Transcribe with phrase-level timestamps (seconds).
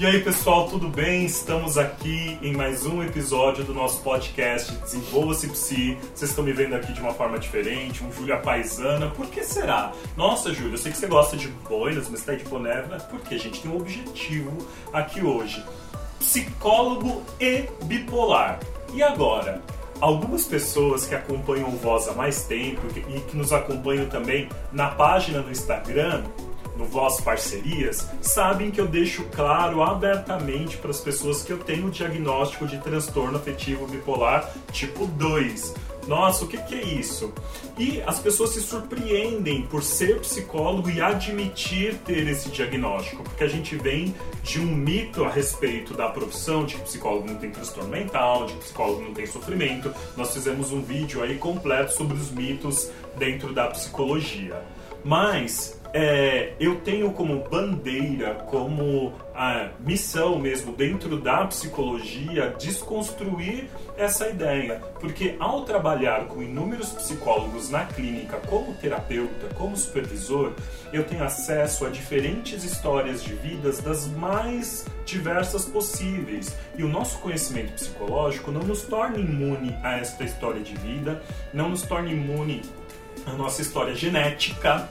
[0.00, 1.24] E aí, pessoal, tudo bem?
[1.24, 5.98] Estamos aqui em mais um episódio do nosso podcast Desenvolva-se Psi.
[6.14, 9.10] Vocês estão me vendo aqui de uma forma diferente, um Júlia paisana.
[9.10, 9.92] Por que será?
[10.16, 12.98] Nossa, Júlia, eu sei que você gosta de boinas, mas está de boné, né?
[13.10, 14.56] porque a gente tem um objetivo
[14.92, 15.64] aqui hoje.
[16.20, 18.60] Psicólogo e bipolar.
[18.94, 19.60] E agora?
[20.00, 24.90] Algumas pessoas que acompanham o Voz há mais tempo e que nos acompanham também na
[24.90, 26.22] página do Instagram
[26.78, 31.88] no Voz Parcerias, sabem que eu deixo claro abertamente para as pessoas que eu tenho
[31.88, 35.74] o diagnóstico de transtorno afetivo bipolar tipo 2.
[36.06, 37.34] Nossa, o que, que é isso?
[37.76, 43.48] E as pessoas se surpreendem por ser psicólogo e admitir ter esse diagnóstico, porque a
[43.48, 47.90] gente vem de um mito a respeito da profissão de que psicólogo não tem transtorno
[47.90, 49.92] mental, de que psicólogo não tem sofrimento.
[50.16, 54.62] Nós fizemos um vídeo aí completo sobre os mitos dentro da psicologia.
[55.04, 64.28] Mas é, eu tenho como bandeira, como a missão mesmo dentro da psicologia, desconstruir essa
[64.28, 64.82] ideia.
[65.00, 70.52] Porque ao trabalhar com inúmeros psicólogos na clínica, como terapeuta, como supervisor,
[70.92, 76.54] eu tenho acesso a diferentes histórias de vidas das mais diversas possíveis.
[76.76, 81.22] E o nosso conhecimento psicológico não nos torna imune a esta história de vida,
[81.52, 82.62] não nos torna imune
[83.26, 84.88] à nossa história genética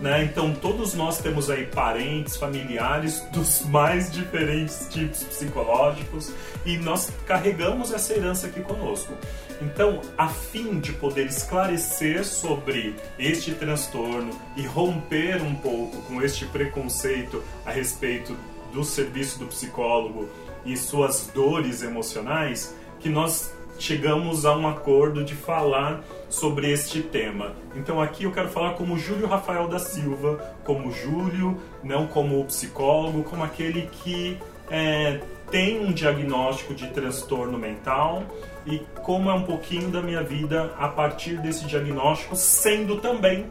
[0.00, 0.24] né?
[0.24, 6.32] Então todos nós temos aí parentes, familiares dos mais diferentes tipos psicológicos
[6.64, 9.14] e nós carregamos essa herança aqui conosco.
[9.60, 16.44] Então, a fim de poder esclarecer sobre este transtorno e romper um pouco com este
[16.46, 18.36] preconceito a respeito
[18.72, 20.28] do serviço do psicólogo
[20.64, 27.52] e suas dores emocionais, que nós chegamos a um acordo de falar sobre este tema.
[27.74, 33.22] Então aqui eu quero falar como Júlio Rafael da Silva, como Júlio, não como psicólogo,
[33.24, 34.38] como aquele que
[34.70, 35.20] é,
[35.50, 38.22] tem um diagnóstico de transtorno mental
[38.64, 43.46] e como é um pouquinho da minha vida a partir desse diagnóstico, sendo também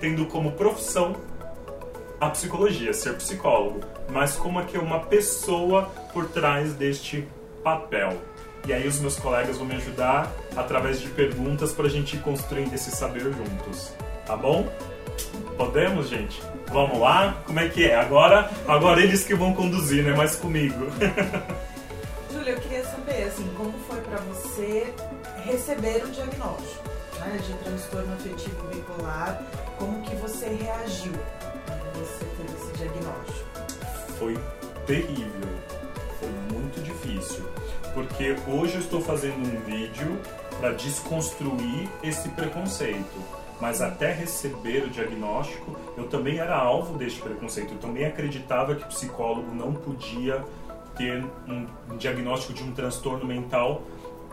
[0.00, 1.14] tendo como profissão
[2.20, 7.26] a psicologia, ser psicólogo, mas como é que é uma pessoa por trás deste
[7.62, 8.14] papel.
[8.66, 12.20] E aí os meus colegas vão me ajudar através de perguntas para a gente ir
[12.20, 13.92] construindo esse saber juntos.
[14.26, 14.72] Tá bom?
[15.56, 16.42] Podemos, gente?
[16.68, 17.42] Vamos lá?
[17.46, 17.94] Como é que é?
[17.94, 20.14] Agora, agora eles que vão conduzir, né?
[20.14, 20.86] Mais comigo.
[22.32, 24.92] Júlia, eu queria saber, assim, como foi para você
[25.44, 26.88] receber o diagnóstico
[27.20, 29.40] né, de transtorno afetivo bipolar?
[29.78, 31.12] Como que você reagiu
[31.66, 33.48] quando você teve esse diagnóstico?
[34.18, 34.38] Foi
[34.86, 35.73] terrível.
[37.14, 37.44] Difícil
[37.94, 40.20] porque hoje eu estou fazendo um vídeo
[40.58, 43.44] para desconstruir esse preconceito.
[43.60, 47.74] Mas até receber o diagnóstico, eu também era alvo deste preconceito.
[47.74, 50.44] Eu também acreditava que psicólogo não podia
[50.96, 53.82] ter um diagnóstico de um transtorno mental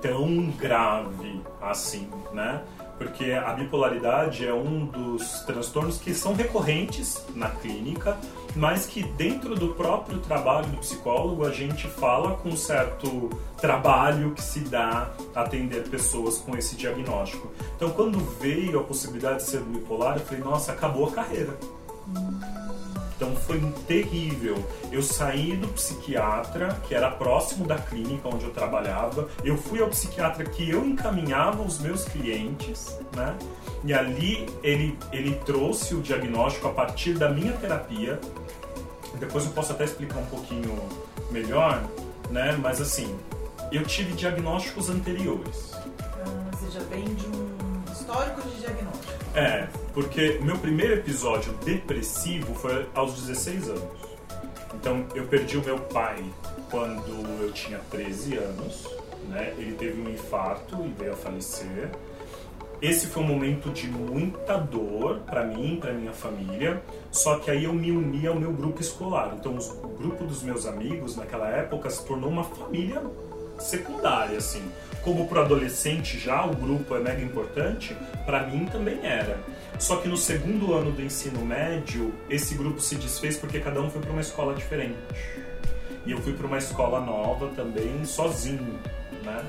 [0.01, 2.63] tão grave assim, né?
[3.01, 8.15] porque a bipolaridade é um dos transtornos que são recorrentes na clínica,
[8.55, 14.33] mas que dentro do próprio trabalho do psicólogo a gente fala com um certo trabalho
[14.33, 17.51] que se dá atender pessoas com esse diagnóstico.
[17.75, 21.57] Então, quando veio a possibilidade de ser bipolar, eu falei: nossa, acabou a carreira.
[23.21, 24.57] Então foi terrível.
[24.91, 29.29] Eu saí do psiquiatra, que era próximo da clínica onde eu trabalhava.
[29.43, 33.37] Eu fui ao psiquiatra que eu encaminhava os meus clientes, né?
[33.83, 38.19] E ali ele, ele trouxe o diagnóstico a partir da minha terapia.
[39.19, 40.75] Depois eu posso até explicar um pouquinho
[41.29, 41.79] melhor,
[42.31, 42.57] né?
[42.59, 43.15] Mas assim,
[43.71, 45.73] eu tive diagnósticos anteriores.
[45.75, 49.00] Ah, você já vem de um histórico de diagnóstico.
[49.33, 53.83] É, porque o meu primeiro episódio depressivo foi aos 16 anos.
[54.73, 56.23] Então eu perdi o meu pai
[56.69, 58.87] quando eu tinha 13 anos,
[59.29, 59.53] né?
[59.57, 61.89] Ele teve um infarto e veio a falecer.
[62.81, 66.81] Esse foi um momento de muita dor para mim, para minha família.
[67.11, 69.35] Só que aí eu me uni ao meu grupo escolar.
[69.39, 73.01] Então o grupo dos meus amigos naquela época se tornou uma família
[73.59, 74.63] secundária, assim.
[75.03, 77.95] Como para adolescente já o grupo é mega importante,
[78.25, 79.39] para mim também era.
[79.79, 83.89] Só que no segundo ano do ensino médio, esse grupo se desfez porque cada um
[83.89, 84.97] foi para uma escola diferente.
[86.05, 88.79] E eu fui para uma escola nova também, sozinho,
[89.23, 89.43] né?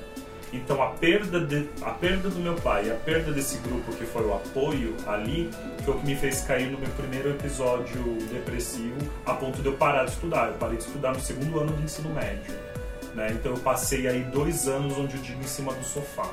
[0.52, 4.24] Então a perda, de, a perda do meu pai, a perda desse grupo que foi
[4.24, 5.50] o apoio ali,
[5.82, 9.74] foi o que me fez cair no meu primeiro episódio depressivo, a ponto de eu
[9.74, 10.48] parar de estudar.
[10.48, 12.54] Eu parei de estudar no segundo ano do ensino médio.
[13.14, 13.28] Né?
[13.32, 16.28] Então eu passei aí dois anos onde eu digo em cima do sofá.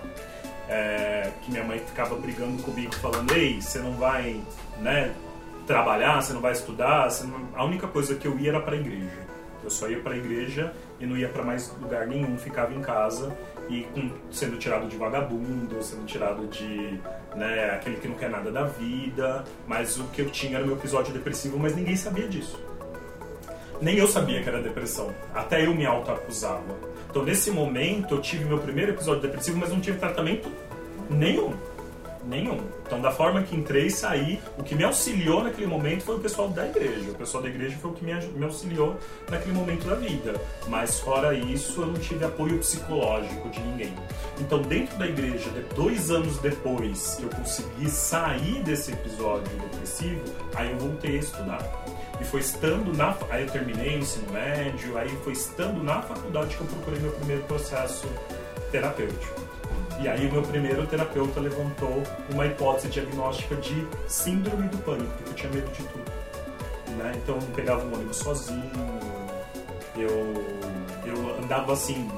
[0.67, 4.39] É, que minha mãe ficava brigando comigo, falando: Ei, você não vai
[4.79, 5.13] né,
[5.65, 7.09] trabalhar, você não vai estudar.
[7.23, 7.49] Não...
[7.55, 9.29] A única coisa que eu ia era para a igreja.
[9.63, 12.81] Eu só ia para a igreja e não ia para mais lugar nenhum, ficava em
[12.81, 13.35] casa
[13.69, 16.99] e com, sendo tirado de vagabundo, sendo tirado de
[17.35, 19.43] né, aquele que não quer nada da vida.
[19.67, 22.68] Mas o que eu tinha era o meu episódio depressivo, mas ninguém sabia disso.
[23.81, 25.13] Nem eu sabia que era depressão.
[25.33, 26.75] Até eu me auto-acusava.
[27.09, 30.51] Então, nesse momento, eu tive meu primeiro episódio depressivo, mas não tive tratamento
[31.09, 31.53] nenhum.
[32.27, 32.59] Nenhum.
[32.85, 36.19] Então, da forma que entrei e saí, o que me auxiliou naquele momento foi o
[36.19, 37.09] pessoal da igreja.
[37.09, 38.97] O pessoal da igreja foi o que me, me auxiliou
[39.29, 40.35] naquele momento da vida.
[40.67, 43.93] Mas, fora isso, eu não tive apoio psicológico de ninguém.
[44.39, 50.21] Então, dentro da igreja, dois anos depois que eu consegui sair desse episódio depressivo,
[50.53, 51.88] aí eu voltei a estudar.
[52.19, 53.15] E foi estando na.
[53.29, 57.11] Aí eu terminei o ensino médio, aí foi estando na faculdade que eu procurei meu
[57.11, 58.07] primeiro processo
[58.71, 59.49] terapêutico.
[60.01, 65.29] E aí o meu primeiro terapeuta levantou uma hipótese diagnóstica de síndrome do pânico, porque
[65.29, 66.11] eu tinha medo de tudo.
[66.97, 67.13] Né?
[67.21, 68.71] Então eu pegava um ônibus sozinho,
[69.97, 70.33] eu,
[71.05, 72.09] eu andava assim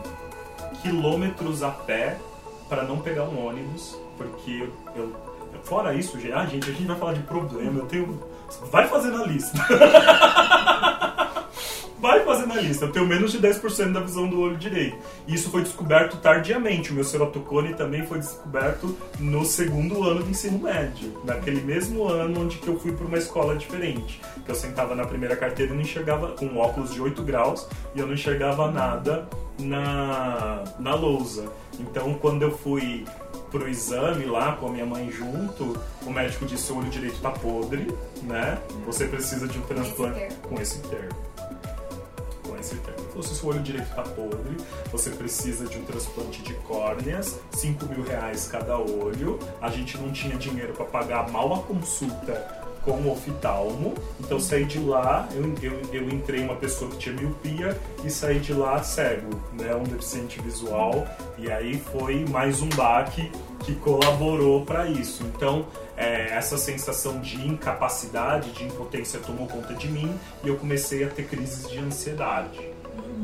[0.81, 2.17] quilômetros a pé
[2.69, 5.15] para não pegar um ônibus, porque eu,
[5.63, 8.23] fora isso, ah, gente, a gente vai falar de problema, eu tenho
[8.71, 9.57] Vai fazendo a lista.
[12.01, 12.85] Vai fazendo a lista.
[12.85, 14.97] Eu tenho menos de 10% da visão do olho direito.
[15.27, 16.91] E isso foi descoberto tardiamente.
[16.91, 21.21] O meu serotocone também foi descoberto no segundo ano de ensino médio.
[21.23, 24.19] Naquele mesmo ano onde que eu fui para uma escola diferente.
[24.43, 27.99] Que eu sentava na primeira carteira e não enxergava, com óculos de 8 graus, e
[27.99, 31.51] eu não enxergava nada na, na lousa.
[31.79, 33.05] Então, quando eu fui
[33.51, 37.29] pro exame lá com a minha mãe junto, o médico disse o olho direito tá
[37.29, 37.87] podre,
[38.23, 38.57] né?
[38.85, 41.19] Você precisa de um transplante com esse termo.
[42.47, 43.01] Com esse termo.
[43.09, 44.55] Falou, se o olho direito tá podre,
[44.89, 49.37] você precisa de um transplante de córneas, 5 mil reais cada olho.
[49.61, 53.93] A gente não tinha dinheiro para pagar mal a consulta com o oftalmo.
[54.19, 58.39] Então saí de lá, eu, eu, eu entrei uma pessoa que tinha miopia e saí
[58.39, 61.07] de lá cego, né, um deficiente visual.
[61.37, 65.23] E aí foi mais um baque que colaborou para isso.
[65.23, 70.13] Então é, essa sensação de incapacidade, de impotência tomou conta de mim
[70.43, 72.71] e eu comecei a ter crises de ansiedade.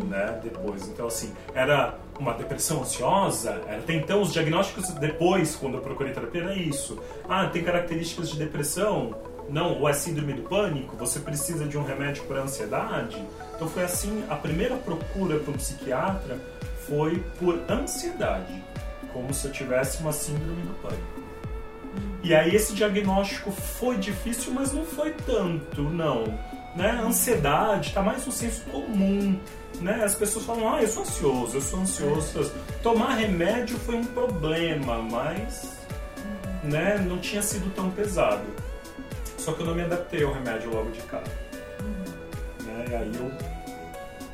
[0.07, 5.75] Né, depois, então assim, era uma depressão ansiosa, era, tem então os diagnósticos depois, quando
[5.75, 6.99] eu procurei terapia, era isso.
[7.27, 9.15] Ah, tem características de depressão,
[9.49, 13.23] não, ou é síndrome do pânico, você precisa de um remédio para ansiedade.
[13.55, 16.39] Então foi assim, a primeira procura para um psiquiatra
[16.85, 18.63] foi por ansiedade,
[19.11, 21.17] como se eu tivesse uma síndrome do pânico.
[22.23, 26.25] E aí esse diagnóstico foi difícil, mas não foi tanto, não.
[26.75, 26.91] Né?
[27.03, 29.39] Ansiedade está mais no senso comum.
[29.79, 30.03] Né?
[30.03, 32.51] As pessoas falam, ah, eu sou ansioso, eu sou ansioso.
[32.83, 35.77] Tomar remédio foi um problema, mas
[36.63, 38.43] né, não tinha sido tão pesado.
[39.47, 41.23] Só que eu não me adaptei ao remédio logo de cara.
[42.65, 42.85] Né?
[42.89, 43.31] E aí eu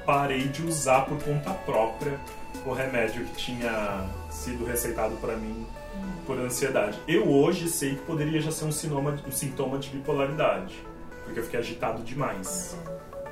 [0.07, 2.19] parei de usar por conta própria
[2.65, 5.68] o remédio que tinha sido receitado para mim
[6.25, 6.98] por ansiedade.
[7.07, 10.83] Eu hoje sei que poderia já ser um, sinoma, um sintoma de bipolaridade,
[11.25, 12.75] porque eu fiquei agitado demais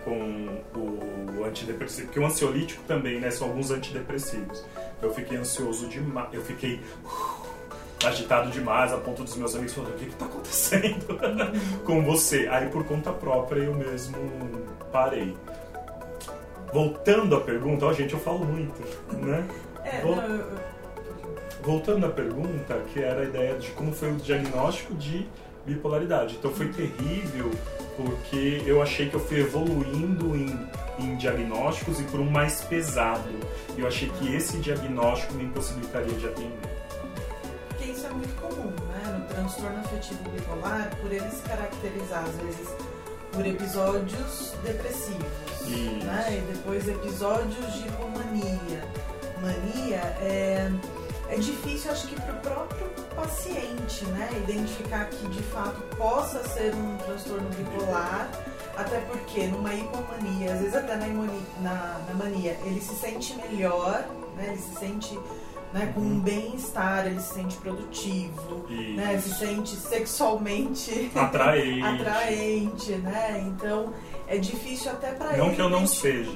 [0.05, 4.63] com o antidepressivo, porque o ansiolítico também, né, são alguns antidepressivos.
[5.01, 6.79] Eu fiquei ansioso demais, eu fiquei
[8.05, 11.19] agitado demais a ponto dos meus amigos falando: o que está acontecendo
[11.85, 12.47] com você?
[12.49, 14.17] Aí, por conta própria, eu mesmo
[14.91, 15.35] parei.
[16.73, 18.81] Voltando à pergunta, ó, gente, eu falo muito,
[19.17, 19.45] né?
[19.83, 20.15] É, Vol...
[20.15, 20.71] não, eu...
[21.63, 25.27] Voltando à pergunta, que era a ideia de como foi o diagnóstico de
[25.65, 26.35] bipolaridade.
[26.39, 27.51] Então foi terrível
[27.95, 30.57] porque eu achei que eu fui evoluindo em,
[30.97, 33.29] em diagnósticos e por um mais pesado.
[33.77, 36.80] Eu achei que esse diagnóstico me impossibilitaria de atender
[38.11, 39.19] é muito comum, né?
[39.19, 42.67] No transtorno afetivo bipolar, por ele se caracterizar, às vezes,
[43.31, 45.25] por episódios depressivos,
[45.61, 46.05] isso.
[46.05, 46.37] né?
[46.37, 48.83] E depois episódios de hipomania.
[49.41, 50.71] Mania é,
[51.29, 54.29] é difícil, acho que, para o próprio paciente, né?
[54.47, 58.29] Identificar que de fato possa ser um transtorno bipolar.
[58.77, 64.05] Até porque numa hipomania, às vezes até na, na, na mania, ele se sente melhor,
[64.35, 64.47] né?
[64.47, 65.19] ele se sente
[65.73, 71.81] né, com um bem-estar, ele se sente produtivo, né, se sente sexualmente atraente.
[71.83, 73.43] atraente, né?
[73.47, 73.93] Então
[74.27, 75.37] é difícil até para ele.
[75.37, 76.31] Não que eu não seja.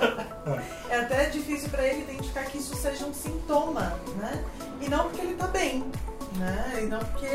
[0.90, 4.44] é até difícil para ele identificar que isso seja um sintoma, né?
[4.80, 5.84] E não porque ele tá bem,
[6.36, 6.80] né?
[6.82, 7.26] E não porque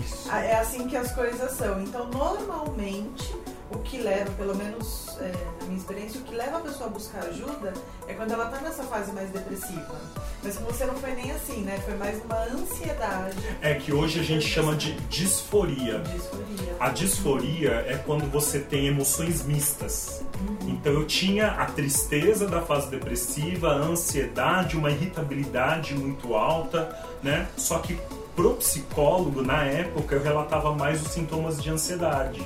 [0.00, 0.30] isso.
[0.32, 1.80] é assim que as coisas são.
[1.82, 3.34] Então, normalmente,
[3.70, 6.92] o que leva, pelo menos é, na minha experiência, o que leva a pessoa a
[6.92, 7.72] buscar ajuda
[8.08, 10.00] é quando ela está nessa fase mais depressiva.
[10.42, 11.78] Mas com você não foi nem assim, né?
[11.84, 13.36] Foi mais uma ansiedade.
[13.60, 16.00] É que hoje a gente chama de disforia.
[16.00, 16.76] Disforia.
[16.80, 20.22] A disforia é quando você tem emoções mistas.
[20.66, 27.48] Então eu tinha a tristeza da fase depressiva, a ansiedade, uma irritabilidade muito alta, né?
[27.56, 27.98] Só que
[28.40, 32.40] pro psicólogo, na época, eu relatava mais os sintomas de ansiedade.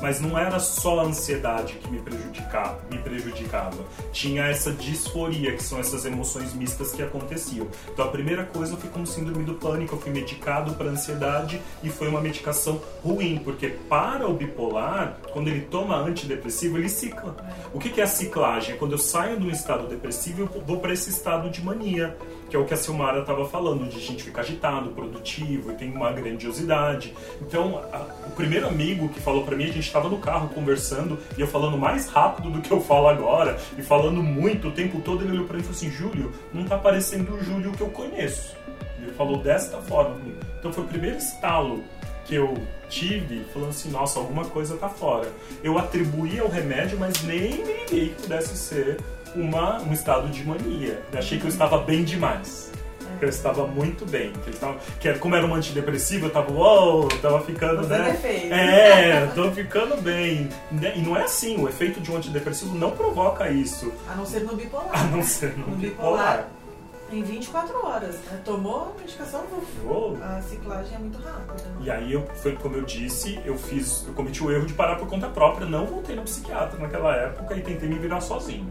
[0.00, 3.76] Mas não era só a ansiedade que me prejudicava, me prejudicava.
[4.10, 7.66] Tinha essa disforia, que são essas emoções mistas que aconteciam.
[7.92, 11.60] Então a primeira coisa eu fui com síndrome do pânico, eu fui medicado para ansiedade
[11.82, 17.36] e foi uma medicação ruim, porque para o bipolar, quando ele toma antidepressivo, ele cicla.
[17.72, 18.74] O que é a ciclagem?
[18.74, 22.16] É quando eu saio de um estado depressivo, eu vou para esse estado de mania
[22.54, 25.74] que é o que a Silmara estava falando, de a gente ficar agitado, produtivo e
[25.74, 27.12] tem uma grandiosidade.
[27.42, 31.18] Então, a, o primeiro amigo que falou para mim, a gente estava no carro conversando
[31.36, 35.00] e eu falando mais rápido do que eu falo agora e falando muito o tempo
[35.00, 37.80] todo, ele olhou para mim e falou assim: Júlio, não tá parecendo o Júlio que
[37.80, 38.54] eu conheço.
[39.02, 40.16] Ele falou desta forma.
[40.60, 41.82] Então, foi o primeiro estalo
[42.24, 42.54] que eu
[42.88, 45.28] tive, falando assim, nossa, alguma coisa tá fora.
[45.60, 48.98] Eu atribuí ao remédio, mas nem me liguei que pudesse ser
[49.34, 51.02] uma, um estado de mania.
[51.12, 52.72] Eu achei que eu estava bem demais.
[53.18, 54.32] Que eu estava muito bem.
[54.32, 57.96] Que, eu estava, que como era um antidepressivo, eu estava, uou, wow, tava ficando, Você
[57.96, 58.18] né?
[58.50, 60.48] É, tô ficando bem.
[60.72, 63.92] E não é assim, o efeito de um antidepressivo não provoca isso.
[64.10, 64.90] A não ser no bipolar.
[64.92, 66.38] A não ser no, no bipolar.
[66.38, 66.48] bipolar.
[67.12, 68.40] Em 24 horas, né?
[68.44, 69.44] Tomou a medicação,
[69.84, 70.18] Uou.
[70.20, 71.62] a ciclagem é muito rápida.
[71.80, 74.96] E aí, eu, foi como eu disse, eu fiz, eu cometi o erro de parar
[74.96, 78.68] por conta própria, não voltei no psiquiatra naquela época e tentei me virar sozinho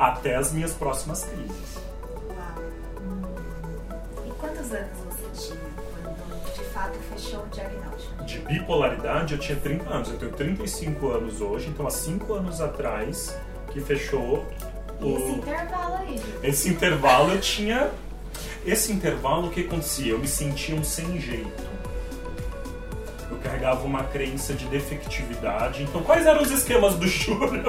[0.00, 1.78] até as minhas próximas crises.
[4.26, 5.60] E quantos anos você tinha
[6.02, 8.24] quando de fato fechou o diagnóstico?
[8.24, 12.62] De bipolaridade eu tinha 30 anos, eu tenho 35 anos hoje, então há 5 anos
[12.62, 13.36] atrás
[13.70, 14.46] que fechou
[15.02, 15.16] o...
[15.18, 16.22] Esse intervalo aí?
[16.42, 17.90] Esse intervalo eu tinha...
[18.64, 20.12] Esse intervalo o que acontecia?
[20.12, 21.79] Eu me sentia um sem jeito
[23.40, 25.82] carregava uma crença de defectividade.
[25.82, 27.62] Então, quais eram os esquemas do Júlio?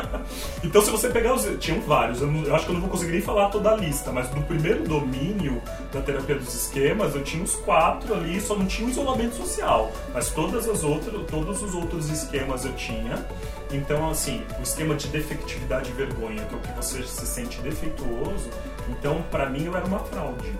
[0.62, 1.46] então, se você pegar os.
[1.58, 3.76] Tinham vários, eu, não, eu, acho que eu não vou conseguir nem falar toda a
[3.76, 8.56] lista, mas no primeiro domínio da terapia dos esquemas, eu tinha os quatro ali, só
[8.56, 9.90] não tinha isolamento social.
[10.12, 13.24] Mas todas as outras, todos os outros esquemas eu tinha.
[13.72, 17.60] Então, assim, o esquema de defectividade e vergonha, que é o que você se sente
[17.60, 18.48] defeituoso,
[18.88, 20.52] então, para mim, eu era uma fraude.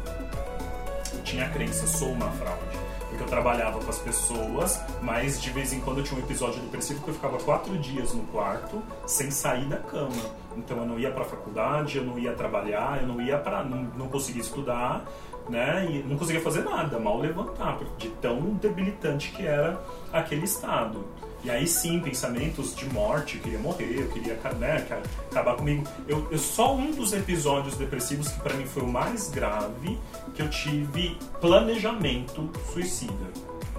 [1.13, 2.86] Eu tinha a crença, sou uma fraude
[3.16, 6.61] porque eu trabalhava com as pessoas, mas de vez em quando eu tinha um episódio
[6.61, 10.11] depressivo que eu ficava quatro dias no quarto sem sair da cama.
[10.54, 13.64] Então eu não ia para a faculdade, eu não ia trabalhar, eu não ia para,
[13.64, 15.04] não, não conseguia estudar,
[15.49, 15.87] né?
[15.90, 19.80] E não conseguia fazer nada, mal levantar, de tão debilitante que era
[20.12, 21.04] aquele estado.
[21.47, 24.85] E aí sim, pensamentos de morte, eu queria morrer, eu queria né,
[25.31, 25.85] acabar comigo.
[26.09, 29.97] Eu, eu, só um dos episódios depressivos que para mim foi o mais grave,
[30.35, 33.12] que eu tive planejamento suicida.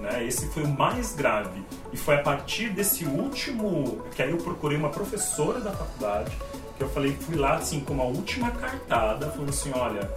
[0.00, 0.24] Né?
[0.24, 1.62] Esse foi o mais grave.
[1.92, 6.34] E foi a partir desse último, que aí eu procurei uma professora da faculdade,
[6.78, 10.10] que eu falei, fui lá assim com uma última cartada, falando assim, olha,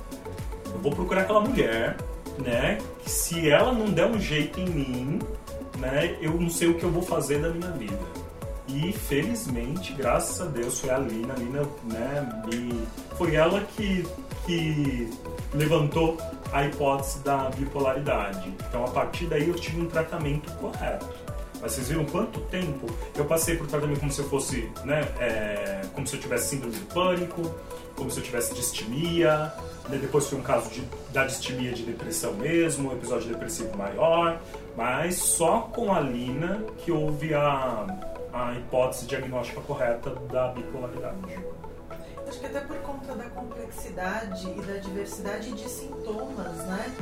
[0.73, 1.97] eu vou procurar aquela mulher,
[2.37, 2.77] né?
[3.03, 5.19] Que se ela não der um jeito em mim,
[5.81, 7.99] né, eu não sei o que eu vou fazer da minha vida.
[8.67, 14.07] E felizmente, graças a Deus, foi a Lina, a Lina, né, me, foi ela que,
[14.45, 15.09] que
[15.53, 16.17] levantou
[16.53, 18.53] a hipótese da bipolaridade.
[18.67, 21.07] Então, a partir daí, eu tive um tratamento correto.
[21.61, 25.81] Mas vocês viram quanto tempo eu passei por tratamento como se eu fosse, né, é,
[25.93, 27.55] como se eu tivesse síndrome do pânico,
[27.95, 29.53] como se eu tivesse distimia,
[29.87, 30.81] né, depois foi um caso de,
[31.13, 34.41] da distimia de depressão mesmo, um episódio depressivo maior,
[34.75, 37.85] mas só com a Lina que houve a,
[38.33, 41.37] a hipótese diagnóstica correta da bipolaridade.
[42.27, 46.95] Acho que até por conta da complexidade e da diversidade de sintomas, né?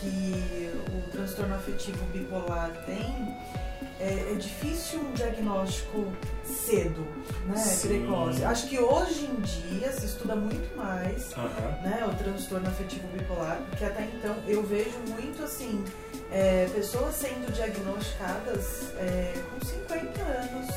[0.00, 3.36] Que o transtorno afetivo bipolar tem,
[4.00, 6.06] é, é difícil um diagnóstico
[6.44, 7.06] cedo,
[7.46, 7.56] né?
[7.56, 7.88] Sim.
[7.88, 8.44] Precoce.
[8.44, 11.78] Acho que hoje em dia se estuda muito mais Aham.
[11.82, 15.84] né, o transtorno afetivo bipolar, porque até então eu vejo muito assim,
[16.30, 20.68] é, pessoas sendo diagnosticadas é, com 50 anos,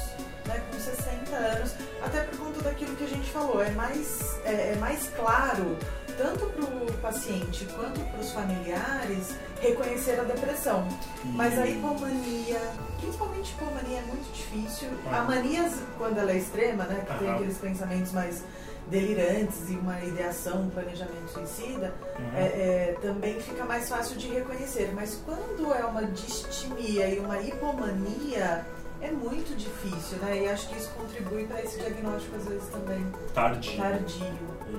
[0.48, 1.74] né, com 60 anos,
[2.04, 5.78] até por conta daquilo que a gente falou, é mais, é, é mais claro,
[6.18, 10.88] tanto para o paciente quanto para os familiares, reconhecer a depressão.
[11.26, 12.60] Mas a hipomania,
[13.00, 14.90] principalmente hipomania, é muito difícil.
[15.12, 15.24] A Ah.
[15.24, 17.36] mania, quando ela é extrema, né, que tem Aham.
[17.38, 18.44] aqueles pensamentos mais
[18.88, 22.32] delirantes e uma ideação, um planejamento suicida, Uhum.
[22.36, 24.92] é, é, também fica mais fácil de reconhecer.
[24.94, 28.66] Mas quando é uma distimia e uma hipomania,
[29.02, 30.44] é muito difícil, né?
[30.44, 33.78] E acho que isso contribui para esse diagnóstico, às vezes, também Tardio.
[33.78, 34.28] tardio.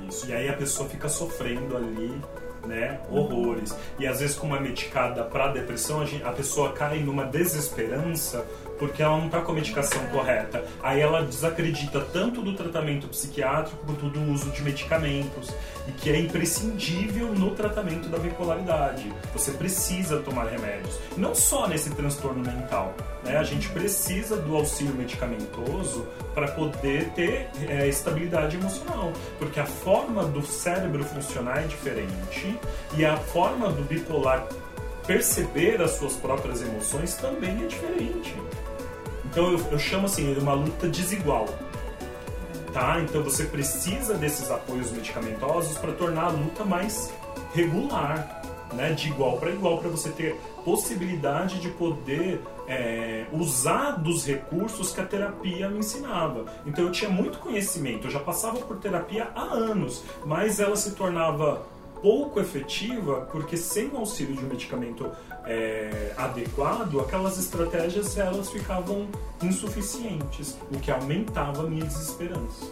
[0.09, 0.27] Isso.
[0.29, 2.21] E aí a pessoa fica sofrendo ali,
[2.67, 3.01] né?
[3.11, 3.75] Horrores.
[3.99, 8.47] E às vezes, como é medicada para depressão, a, gente- a pessoa cai numa desesperança
[8.79, 10.65] porque ela não está com a medicação correta.
[10.83, 15.51] Aí ela desacredita tanto do tratamento psiquiátrico quanto do uso de medicamentos.
[15.89, 19.13] E que é imprescindível no tratamento da bipolaridade.
[19.33, 20.99] Você precisa tomar remédios.
[21.17, 22.95] Não só nesse transtorno mental.
[23.25, 23.37] Né?
[23.37, 29.13] A gente precisa do auxílio medicamentoso para poder ter é, estabilidade emocional.
[29.39, 32.59] Porque a forma do cérebro funcionar é diferente
[32.97, 34.47] e a forma do bipolar
[35.07, 38.35] perceber as suas próprias emoções também é diferente.
[39.33, 41.47] Então eu, eu chamo assim de uma luta desigual.
[42.71, 43.01] Tá?
[43.01, 47.13] Então você precisa desses apoios medicamentosos para tornar a luta mais
[47.55, 48.43] regular,
[48.75, 48.93] né?
[48.93, 55.01] de igual para igual, para você ter possibilidade de poder é, usar dos recursos que
[55.01, 56.45] a terapia me ensinava.
[56.67, 60.93] Então eu tinha muito conhecimento, eu já passava por terapia há anos, mas ela se
[60.93, 61.63] tornava
[62.03, 65.11] pouco efetiva porque sem o auxílio de um medicamento
[65.47, 69.09] é, adequado, aquelas estratégias elas ficavam
[69.43, 72.67] insuficientes, o que aumentava a minha desesperança.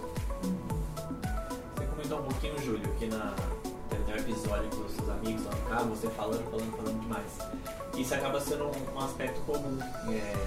[1.76, 3.34] Você comentou um pouquinho, Júlio, que na,
[3.88, 7.38] tem um episódio com os seus amigos lá no carro, você falando, falando, falando demais.
[7.96, 9.78] Isso acaba sendo um, um aspecto comum.
[10.08, 10.46] É,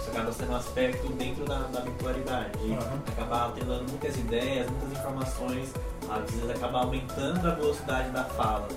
[0.00, 2.58] isso acaba sendo um aspecto dentro da, da bipolaridade.
[2.58, 3.02] de Aham.
[3.08, 5.72] Acabar atrelando muitas ideias, muitas informações,
[6.10, 8.68] às vezes acaba aumentando a velocidade da fala.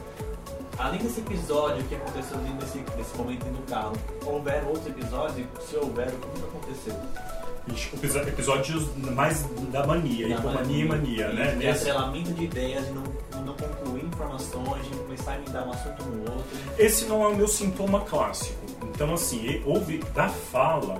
[0.78, 3.94] Além desse episódio que aconteceu ali nesse, nesse momento do carro,
[4.26, 5.38] houveram outros episódios?
[5.38, 6.96] E Se houveram, como que aconteceu?
[8.28, 11.52] Episódios mais da mania, Da hipomania e mania, e né?
[11.52, 13.04] De Nesse- atrelamento de ideias, de não,
[13.46, 16.46] não concluir informações, de começar a emendar um assunto no outro.
[16.78, 18.60] Esse não é o meu sintoma clássico.
[18.94, 21.00] Então, assim, houve da fala.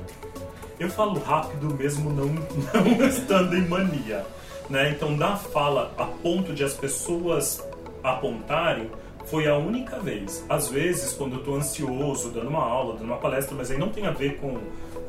[0.80, 2.28] Eu falo rápido mesmo não,
[2.98, 4.26] não estando em mania.
[4.72, 4.92] Né?
[4.92, 7.62] Então, da fala a ponto de as pessoas
[8.02, 8.90] apontarem
[9.26, 10.46] foi a única vez.
[10.48, 13.90] Às vezes, quando eu tô ansioso, dando uma aula, dando uma palestra, mas aí não
[13.90, 14.58] tem a ver com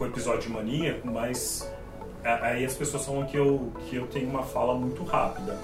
[0.00, 1.72] o episódio maníaco, mas
[2.24, 5.56] aí as pessoas falam que eu, que eu tenho uma fala muito rápida.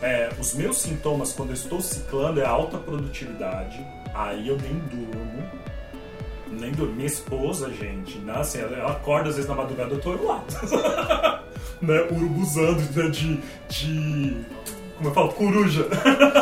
[0.00, 5.50] É, os meus sintomas quando eu estou ciclando é alta produtividade, aí eu nem durmo.
[6.52, 6.94] Nem durmo.
[6.94, 10.44] Minha esposa, gente, né, assim, ela acorda às vezes na madrugada, eu tô lá.
[11.80, 14.36] né, urubuzando né, de, de.
[14.96, 15.32] Como eu falo?
[15.32, 15.86] Coruja.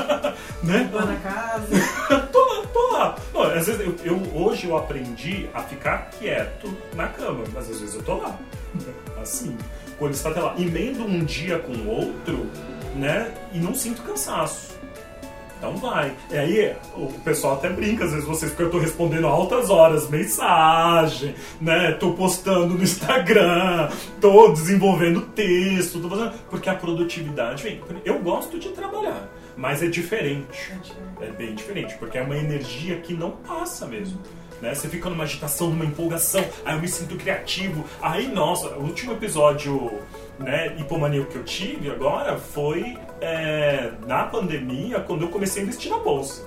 [0.65, 0.91] né?
[0.93, 1.69] Lá na casa.
[2.33, 3.17] tô lá, tô lá.
[3.33, 7.81] Não, às vezes eu, eu- hoje eu aprendi a ficar quieto na cama, mas às
[7.81, 8.39] vezes eu tô lá.
[9.21, 9.57] Assim.
[9.99, 10.55] Quando está até lá.
[10.59, 12.47] Emendo um dia com o outro,
[12.97, 13.33] né?
[13.53, 14.78] E não sinto cansaço.
[15.59, 16.17] Então vai.
[16.31, 20.09] E aí o pessoal até brinca às vezes vocês, porque eu tô respondendo altas horas
[20.09, 21.93] mensagem, né?
[21.93, 23.89] Tô postando no Instagram,
[24.21, 26.33] tô desenvolvendo texto, tô fazendo.
[26.49, 27.81] Porque a produtividade vem.
[28.05, 30.73] Eu gosto de trabalhar, mas é diferente.
[31.21, 34.21] É bem diferente, porque é uma energia que não passa mesmo.
[34.63, 34.75] Né?
[34.75, 37.85] Você fica numa agitação, numa empolgação, aí eu me sinto criativo.
[38.01, 39.91] Aí, nossa, o último episódio
[40.39, 45.91] né, hipomaníaco que eu tive agora foi é, na pandemia, quando eu comecei a investir
[45.91, 46.43] na bolsa.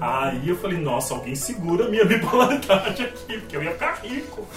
[0.00, 4.46] Aí eu falei, nossa, alguém segura a minha bipolaridade aqui, porque eu ia ficar rico.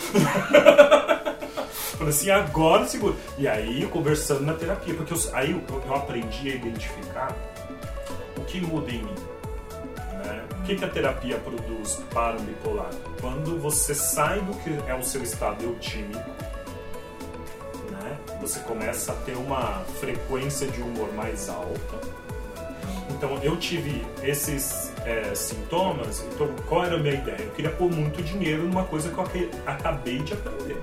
[1.98, 3.16] Falei assim, agora segura.
[3.38, 7.34] E aí, conversando na terapia, porque eu- aí eu, eu aprendi a identificar
[8.38, 9.16] o que muda em mim.
[10.24, 10.44] né?
[10.60, 12.90] O que, a terapia produz para o bipolar?
[13.22, 16.20] Quando você sai do que é o seu estado eutímico?
[18.48, 22.00] Você começa a ter uma frequência de humor mais alta.
[23.10, 27.42] Então eu tive esses é, sintomas, então qual era a minha ideia?
[27.42, 30.78] Eu queria pôr muito dinheiro numa coisa que eu acabei de aprender.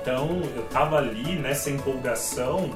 [0.00, 2.70] Então eu tava ali nessa empolgação.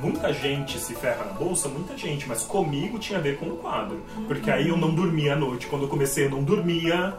[0.00, 3.56] Muita gente se ferra na bolsa, muita gente, mas comigo tinha a ver com o
[3.56, 4.00] quadro.
[4.28, 5.66] Porque aí eu não dormia à noite.
[5.66, 7.18] Quando eu comecei, eu não dormia.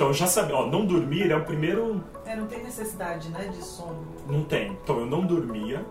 [0.00, 2.02] Então já sabia, ó, não dormir é o primeiro.
[2.24, 4.02] É, não tem necessidade, né, de sono.
[4.26, 4.72] Não tem.
[4.82, 5.84] Então eu não dormia.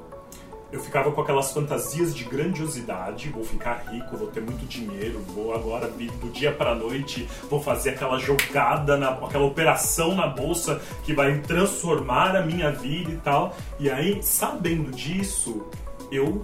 [0.72, 5.54] Eu ficava com aquelas fantasias de grandiosidade, vou ficar rico, vou ter muito dinheiro, vou
[5.54, 11.14] agora do dia para noite, vou fazer aquela jogada, na, aquela operação na bolsa que
[11.14, 13.56] vai transformar a minha vida e tal.
[13.80, 15.68] E aí, sabendo disso,
[16.12, 16.44] eu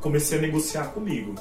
[0.00, 1.34] comecei a negociar comigo.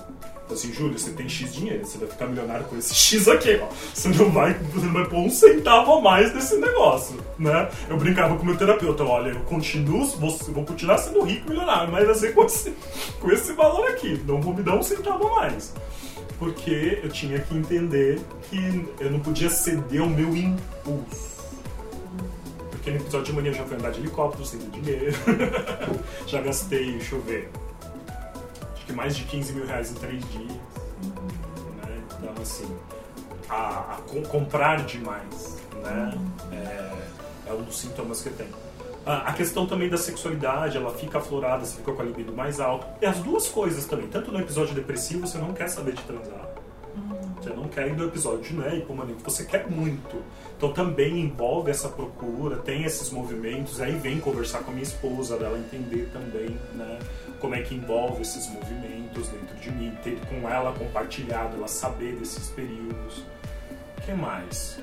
[0.49, 3.67] Assim, Júlio, você tem X dinheiro, você vai ficar milionário com esse X aqui, ó.
[3.93, 7.69] Você não vai, você não vai pôr um centavo a mais nesse negócio, né?
[7.89, 11.91] Eu brincava com o meu terapeuta, olha, eu continuo, vou, vou continuar sendo rico milionário,
[11.91, 12.73] mas ser com esse,
[13.19, 15.73] com esse valor aqui, não vou me dar um centavo a mais.
[16.39, 21.35] Porque eu tinha que entender que eu não podia ceder ao meu impulso.
[22.69, 25.13] Porque no episódio de eu já fui andar de helicóptero sem dinheiro.
[26.27, 27.49] já gastei, deixa eu ver,
[28.87, 30.51] que mais de 15 mil reais em três dias.
[30.51, 32.01] Né?
[32.19, 32.75] Então, assim,
[33.49, 36.17] a, a com- comprar demais, né?
[36.51, 38.47] É, é um dos sintomas que tem.
[39.05, 42.59] A, a questão também da sexualidade, ela fica aflorada, você fica com a libido mais
[42.59, 42.87] alto.
[43.01, 44.07] E as duas coisas também.
[44.07, 46.45] Tanto no episódio depressivo, você não quer saber de transar.
[47.55, 48.77] Não quer ir do episódio, né?
[48.77, 50.23] Hipomaníaco, você quer muito.
[50.57, 55.37] Então também envolve essa procura, tem esses movimentos, aí vem conversar com a minha esposa,
[55.37, 56.99] dela entender também, né?
[57.39, 62.15] Como é que envolve esses movimentos dentro de mim, ter com ela compartilhado, ela saber
[62.15, 63.23] desses períodos.
[63.97, 64.79] O que mais?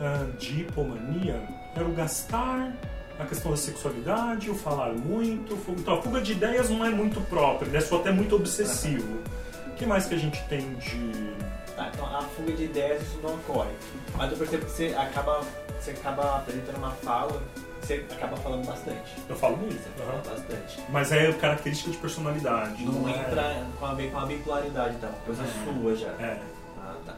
[0.00, 1.40] Ah, de hipomania,
[1.74, 2.74] era o gastar,
[3.18, 5.56] a questão da sexualidade, o falar muito.
[5.68, 9.20] Então a fuga de ideias não é muito própria, ele é só até muito obsessivo.
[9.68, 11.34] O que mais que a gente tem de.
[11.76, 13.70] Tá, então a fuga de ideias isso não ocorre.
[14.16, 15.40] Mas eu percebo que você acaba,
[15.80, 17.42] você acaba apresentando uma fala,
[17.80, 19.16] você acaba falando bastante.
[19.28, 19.74] Eu falo muito.
[19.74, 20.80] Você fala bastante.
[20.90, 22.84] Mas é característica de personalidade.
[22.84, 25.10] Não é- entra com a, com a bipolaridade, então.
[25.26, 25.46] Coisa É.
[25.82, 26.08] sua já.
[26.24, 26.40] É.
[26.80, 27.14] Ah, tá.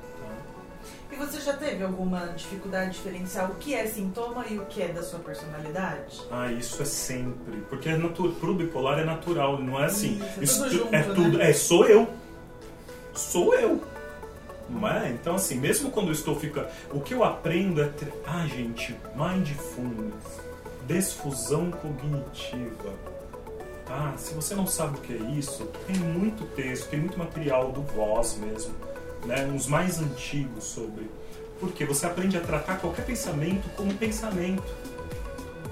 [1.12, 4.82] E você já teve alguma dificuldade de diferenciar o que é sintoma e o que
[4.82, 6.20] é da sua personalidade?
[6.32, 7.58] Ah, isso é sempre.
[7.68, 8.30] Porque é natu...
[8.40, 10.20] pro bipolar é natural, não é assim.
[10.40, 11.14] Isso, é tudo tu- junto, é né?
[11.14, 11.42] tudo.
[11.42, 12.08] É, sou eu.
[13.14, 13.80] Sou eu.
[14.68, 15.10] Não é?
[15.10, 16.68] Então, assim, mesmo quando eu estou ficando.
[16.92, 17.90] O que eu aprendo é.
[18.26, 20.40] Ah, gente, mindfulness.
[20.86, 22.92] Desfusão cognitiva.
[23.88, 27.70] Ah, se você não sabe o que é isso, tem muito texto, tem muito material
[27.70, 28.74] do Voz mesmo,
[29.24, 29.46] né?
[29.46, 31.08] Uns mais antigos sobre.
[31.60, 34.64] Porque você aprende a tratar qualquer pensamento como pensamento.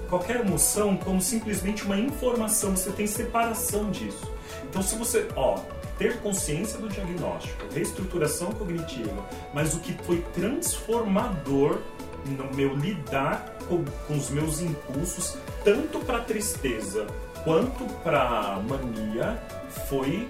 [0.09, 4.31] Qualquer emoção como simplesmente uma informação, você tem separação disso.
[4.69, 5.59] Então, se você, ó,
[5.97, 11.79] ter consciência do diagnóstico, reestruturação cognitiva, mas o que foi transformador
[12.25, 17.05] no meu lidar com, com os meus impulsos, tanto para tristeza
[17.43, 19.39] quanto para mania,
[19.87, 20.27] foi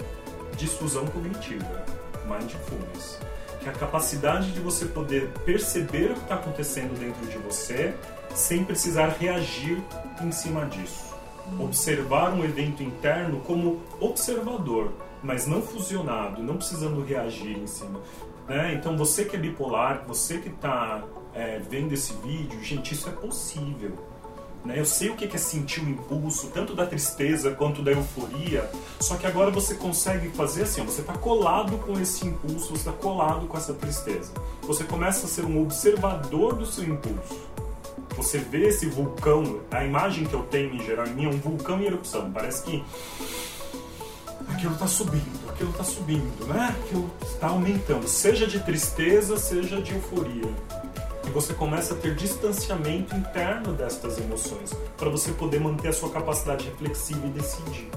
[0.57, 1.85] difusão cognitiva,
[2.25, 3.19] mindfulness.
[3.61, 7.95] Que é a capacidade de você poder perceber o que está acontecendo dentro de você
[8.33, 9.81] sem precisar reagir
[10.21, 11.15] em cima disso.
[11.59, 14.91] Observar um evento interno como observador,
[15.25, 17.99] mas não fusionado, não precisando reagir em cima.
[18.47, 18.75] Né?
[18.75, 21.03] Então você que é bipolar, você que está
[21.69, 23.91] vendo esse vídeo, gente, isso é possível.
[24.63, 24.79] Né?
[24.79, 29.15] Eu sei o que é sentir o impulso, tanto da tristeza quanto da euforia, só
[29.15, 33.47] que agora você consegue fazer assim, você está colado com esse impulso, você está colado
[33.47, 34.31] com essa tristeza.
[34.61, 37.55] Você começa a ser um observador do seu impulso.
[38.15, 41.37] Você vê esse vulcão, a imagem que eu tenho em geral em mim é um
[41.37, 42.31] vulcão em erupção.
[42.31, 42.83] Parece que
[44.55, 46.75] aquilo está subindo, aquilo está subindo, né?
[46.79, 50.49] Aquilo está aumentando, seja de tristeza, seja de euforia.
[51.27, 56.09] E você começa a ter distanciamento interno destas emoções, para você poder manter a sua
[56.09, 57.89] capacidade reflexiva e decidir.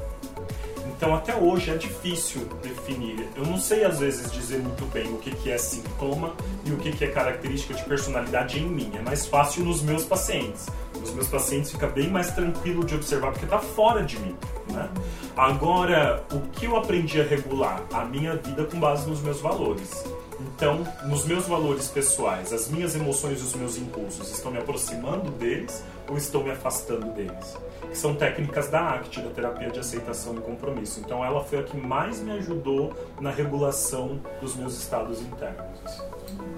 [0.97, 3.29] Então, até hoje é difícil definir.
[3.37, 7.05] Eu não sei, às vezes, dizer muito bem o que é sintoma e o que
[7.05, 8.90] é característica de personalidade em mim.
[8.99, 10.66] É mais fácil nos meus pacientes.
[11.09, 14.37] Nos meus pacientes fica bem mais tranquilo de observar, porque está fora de mim.
[14.71, 14.88] Né?
[15.35, 17.83] Agora, o que eu aprendi a regular?
[17.92, 20.05] A minha vida com base nos meus valores.
[20.38, 25.31] Então, nos meus valores pessoais, as minhas emoções e os meus impulsos estão me aproximando
[25.33, 27.57] deles ou estão me afastando deles?
[27.81, 31.01] Que são técnicas da ACT, da terapia de aceitação e compromisso.
[31.01, 35.81] Então, ela foi a que mais me ajudou na regulação dos meus estados internos.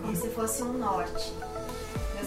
[0.03, 1.33] Como se fosse um norte.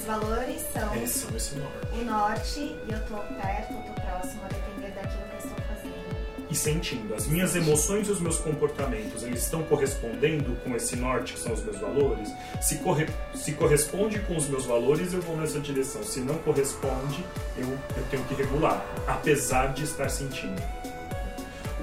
[0.04, 1.88] Meus valores são Esse são esse norte.
[1.94, 5.66] o norte e eu tô perto, eu tô próximo a depender daquilo que eu estou
[5.66, 6.50] fazendo.
[6.50, 7.16] E sentindo.
[7.16, 11.54] As minhas emoções e os meus comportamentos, eles estão correspondendo com esse norte, que são
[11.54, 12.30] os meus valores?
[12.62, 13.08] Se, corre...
[13.34, 16.04] Se corresponde com os meus valores, eu vou nessa direção.
[16.04, 17.24] Se não corresponde,
[17.58, 20.62] eu, eu tenho que regular, apesar de estar sentindo.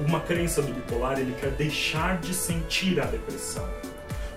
[0.06, 3.79] Uma crença do bipolar, ele quer deixar de sentir a depressão.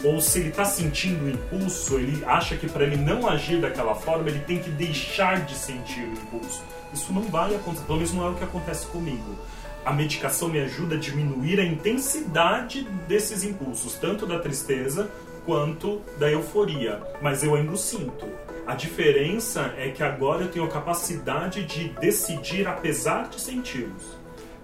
[0.04, 3.96] Ou se ele está sentindo o impulso, ele acha que para ele não agir daquela
[3.96, 6.62] forma, ele tem que deixar de sentir o impulso.
[6.94, 9.38] Isso não vai acontecer, pelo menos não é o que acontece comigo.
[9.86, 15.10] A medicação me ajuda a diminuir a intensidade desses impulsos, tanto da tristeza
[15.46, 18.28] quanto da euforia, mas eu ainda o sinto.
[18.66, 24.18] A diferença é que agora eu tenho a capacidade de decidir apesar de senti-los.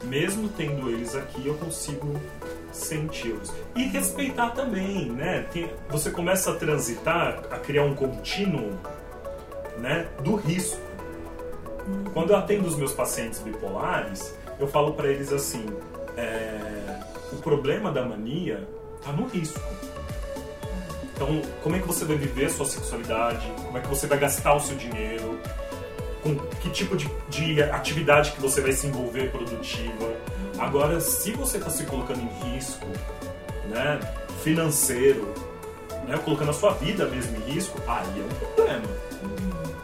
[0.04, 2.18] Mesmo tendo eles aqui, eu consigo
[2.72, 3.52] senti-los.
[3.76, 5.46] E respeitar também, né?
[5.52, 8.78] Tem- você começa a transitar, a criar um contínuo
[9.78, 10.80] né, do risco.
[12.14, 15.66] Quando eu atendo os meus pacientes bipolares, eu falo para eles assim:
[16.18, 17.00] é,
[17.32, 18.68] o problema da mania
[19.00, 19.60] está no risco.
[21.16, 23.52] Então, como é que você vai viver a sua sexualidade?
[23.66, 25.40] Como é que você vai gastar o seu dinheiro?
[26.22, 30.14] com que tipo de, de atividade que você vai se envolver produtiva.
[30.60, 32.86] Agora, se você está se colocando em risco,
[33.70, 34.00] né,
[34.44, 35.34] financeiro,
[36.06, 38.88] né, colocando a sua vida mesmo em risco, aí é um problema.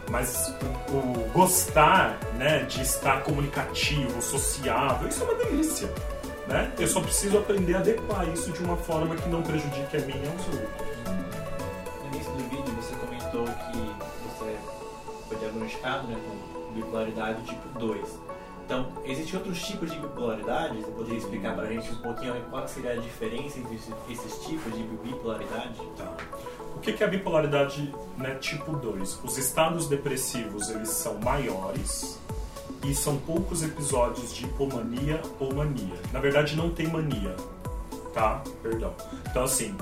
[0.09, 0.53] Mas
[0.89, 5.89] o, o gostar né, de estar comunicativo, sociável, isso é uma delícia.
[6.47, 6.71] Né?
[6.77, 10.21] Eu só preciso aprender a adequar isso de uma forma que não prejudique a mim
[10.23, 10.95] e aos outros.
[12.01, 13.77] No início do vídeo você comentou que
[14.27, 14.55] você
[15.29, 18.34] foi diagnosticado né, com bipolaridade tipo 2.
[18.65, 20.75] Então, existem outros tipos de bipolaridade?
[20.81, 23.75] Você poderia explicar pra gente um pouquinho qual seria a diferença entre
[24.09, 25.79] esses- tipos de bipolaridade?
[25.95, 26.17] Tá.
[26.75, 29.19] O que que é a bipolaridade né, tipo 2?
[29.23, 32.19] Os estados depressivos eles são maiores
[32.83, 35.95] e são poucos episódios de hipomania ou mania.
[36.11, 37.35] Na verdade, não tem mania,
[38.13, 38.41] tá?
[38.63, 38.93] Perdão.
[39.29, 39.75] Então, assim,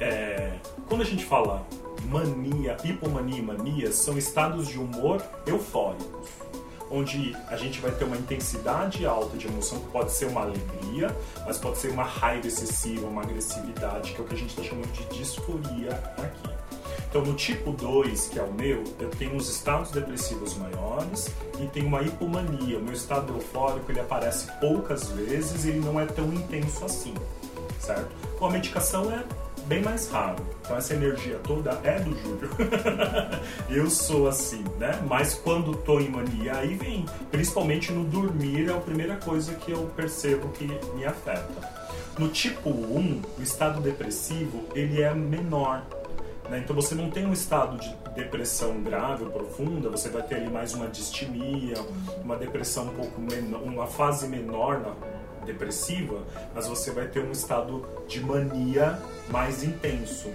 [0.00, 0.54] é,
[0.88, 1.66] quando a gente fala
[2.08, 6.28] mania, hipomania e mania, são estados de humor eufóricos,
[6.90, 11.14] onde a gente vai ter uma intensidade alta de emoção, que pode ser uma alegria,
[11.44, 14.62] mas pode ser uma raiva excessiva, uma agressividade, que é o que a gente está
[14.62, 16.56] chamando de disforia aqui.
[17.08, 21.66] Então, no tipo 2, que é o meu, eu tenho os estados depressivos maiores e
[21.68, 22.78] tenho uma hipomania.
[22.78, 27.14] O meu estado eufórico ele aparece poucas vezes e ele não é tão intenso assim,
[27.80, 28.10] certo?
[28.38, 29.24] Com a medicação é
[29.66, 30.44] bem mais raro.
[30.62, 32.50] Então, essa energia toda é do Júlio.
[33.70, 35.00] eu sou assim, né?
[35.08, 37.04] Mas quando tô em mania, aí vem.
[37.30, 41.48] Principalmente no dormir, é a primeira coisa que eu percebo que me afeta.
[42.18, 45.82] No tipo 1, o estado depressivo, ele é menor.
[46.48, 46.58] né?
[46.64, 50.48] Então você não tem um estado de depressão grave ou profunda, você vai ter ali
[50.48, 51.74] mais uma distimia,
[52.24, 54.94] uma depressão um pouco menor, uma fase menor na
[55.46, 56.22] depressiva,
[56.54, 58.98] mas você vai ter um estado de mania
[59.30, 60.30] mais intenso.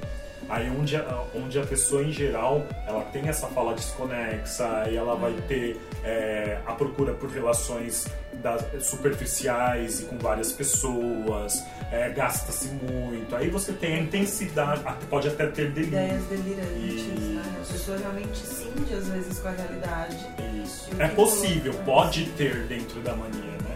[0.50, 5.16] Aí onde a, onde a pessoa em geral ela tem essa fala desconexa e ela
[5.16, 12.70] vai ter é, a procura por relações das- superficiais e com várias pessoas, é, gasta-se
[12.70, 13.34] muito.
[13.36, 16.00] Aí você tem a intensidade, pode até ter delírio.
[16.00, 17.44] Ideias delirantes, né?
[17.58, 17.74] A Isso.
[17.74, 20.18] pessoa realmente cinde às vezes com a realidade.
[20.64, 20.90] Isso.
[21.00, 23.71] É possível, coloca- pode ter dentro da mania, né?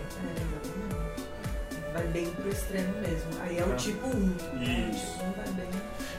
[1.95, 1.99] É.
[1.99, 3.29] Vai bem pro extremo mesmo.
[3.41, 3.75] Aí é o É.
[3.75, 4.11] tipo 1.
[4.19, 4.35] né?
[4.53, 5.05] O Isso.
[5.13, 5.69] tipo 1 vai bem.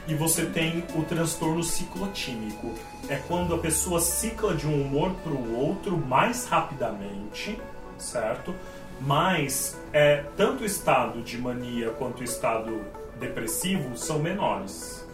[0.07, 2.73] E você tem o transtorno ciclotímico.
[3.09, 7.59] É quando a pessoa cicla de um humor para o outro mais rapidamente,
[7.97, 8.53] certo?
[9.01, 12.81] Mas é, tanto o estado de mania quanto o estado
[13.19, 15.05] depressivo são menores,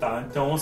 [0.00, 0.24] tá?
[0.28, 0.56] Então,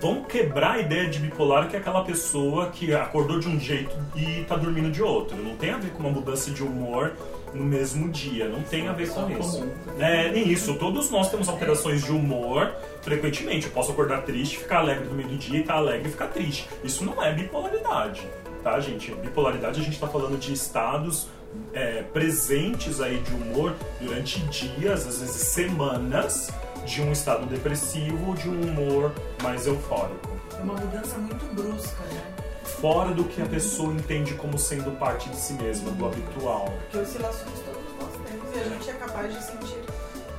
[0.00, 3.96] vão quebrar a ideia de bipolar que é aquela pessoa que acordou de um jeito
[4.14, 5.36] e tá dormindo de outro.
[5.42, 7.14] Não tem a ver com uma mudança de humor
[7.54, 9.58] no mesmo dia, não tem a ver com isso.
[9.58, 9.72] comum.
[9.98, 10.74] É, nem isso.
[10.74, 13.66] Todos nós temos alterações de humor frequentemente.
[13.66, 16.28] Eu posso acordar triste, ficar alegre no meio do dia e estar alegre e ficar
[16.28, 16.68] triste.
[16.84, 18.22] Isso não é bipolaridade,
[18.62, 19.12] tá, gente?
[19.14, 21.28] Bipolaridade a gente está falando de estados
[21.72, 26.50] é, presentes aí de humor durante dias, às vezes semanas,
[26.84, 30.28] de um estado depressivo ou de um humor mais eufórico.
[30.58, 32.47] É uma mudança muito brusca, né?
[32.80, 36.72] Fora do que a pessoa entende como sendo parte de si mesma, do habitual.
[36.82, 39.82] Porque oscilações todos nós temos e a gente é capaz de sentir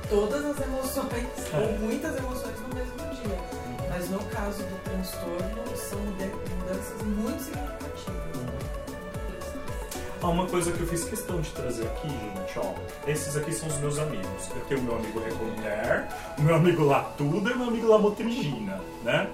[0.08, 1.56] todas as emoções, É.
[1.58, 3.38] ou muitas emoções no mesmo dia.
[3.90, 8.20] Mas no caso do transtorno, são muda- mudanças muito significativas.
[10.22, 12.72] Ah, uma coisa que eu fiz questão de trazer aqui, gente, ó.
[13.06, 14.48] Esses aqui são os meus amigos.
[14.54, 16.06] Eu tenho o meu amigo Reconter,
[16.38, 19.30] o meu amigo Latuda e o meu amigo Lamotrigina, né?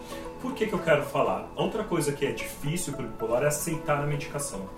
[0.47, 1.51] Por que, que eu quero falar?
[1.57, 4.71] Outra coisa que é difícil para o bipolar é aceitar a medicação.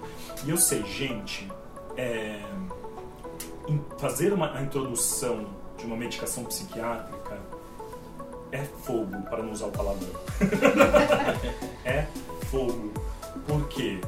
[0.46, 1.46] E eu sei, gente,
[1.94, 2.40] é,
[3.98, 7.38] fazer uma, a introdução de uma medicação psiquiátrica
[8.50, 10.08] é fogo, para não usar o palavrão.
[11.84, 12.06] é
[12.46, 12.94] fogo.
[13.46, 14.00] Por quê?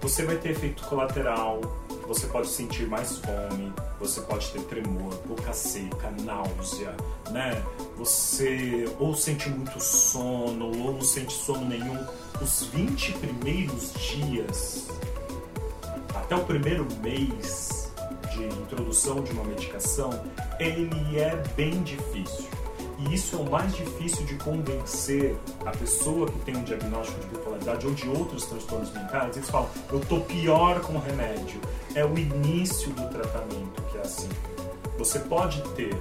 [0.00, 1.60] Você vai ter efeito colateral,
[2.08, 6.92] você pode sentir mais fome, você pode ter tremor, boca seca, náusea,
[7.30, 7.62] né?
[7.96, 11.98] Você ou sente muito sono, ou não sente sono nenhum.
[12.42, 14.88] Os 20 primeiros dias,
[16.14, 17.92] até o primeiro mês
[18.32, 20.10] de introdução de uma medicação,
[20.58, 22.48] ele é bem difícil.
[22.98, 27.26] E isso é o mais difícil de convencer a pessoa que tem um diagnóstico de
[27.26, 29.36] bipolaridade ou de outros transtornos mentais.
[29.36, 31.60] Eles falam, eu tô pior com o remédio.
[31.94, 34.28] É o início do tratamento que é assim.
[34.96, 35.94] Você pode ter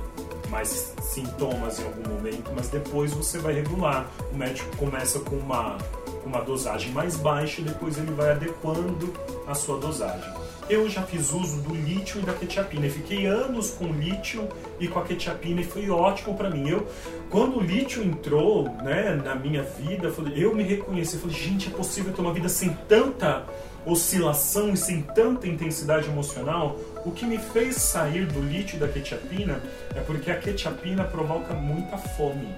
[0.54, 4.08] mais sintomas em algum momento, mas depois você vai regular.
[4.32, 5.78] O médico começa com uma
[6.26, 9.14] uma dosagem mais baixa e depois ele vai adequando
[9.46, 10.32] a sua dosagem.
[10.70, 12.90] Eu já fiz uso do lítio e da quetiapina.
[12.90, 14.48] Fiquei anos com lítio
[14.80, 16.70] e com a quetiapina e foi ótimo para mim.
[16.70, 16.88] Eu,
[17.30, 21.18] quando o lítio entrou né, na minha vida, eu, me reconheci.
[21.18, 23.46] Falei, gente, é possível ter uma vida sem tanta
[23.86, 26.80] oscilação e sem tanta intensidade emocional?
[27.06, 29.60] O que me fez sair do lítio da quetiapina
[29.96, 32.56] é porque a quetiapina provoca muita fome.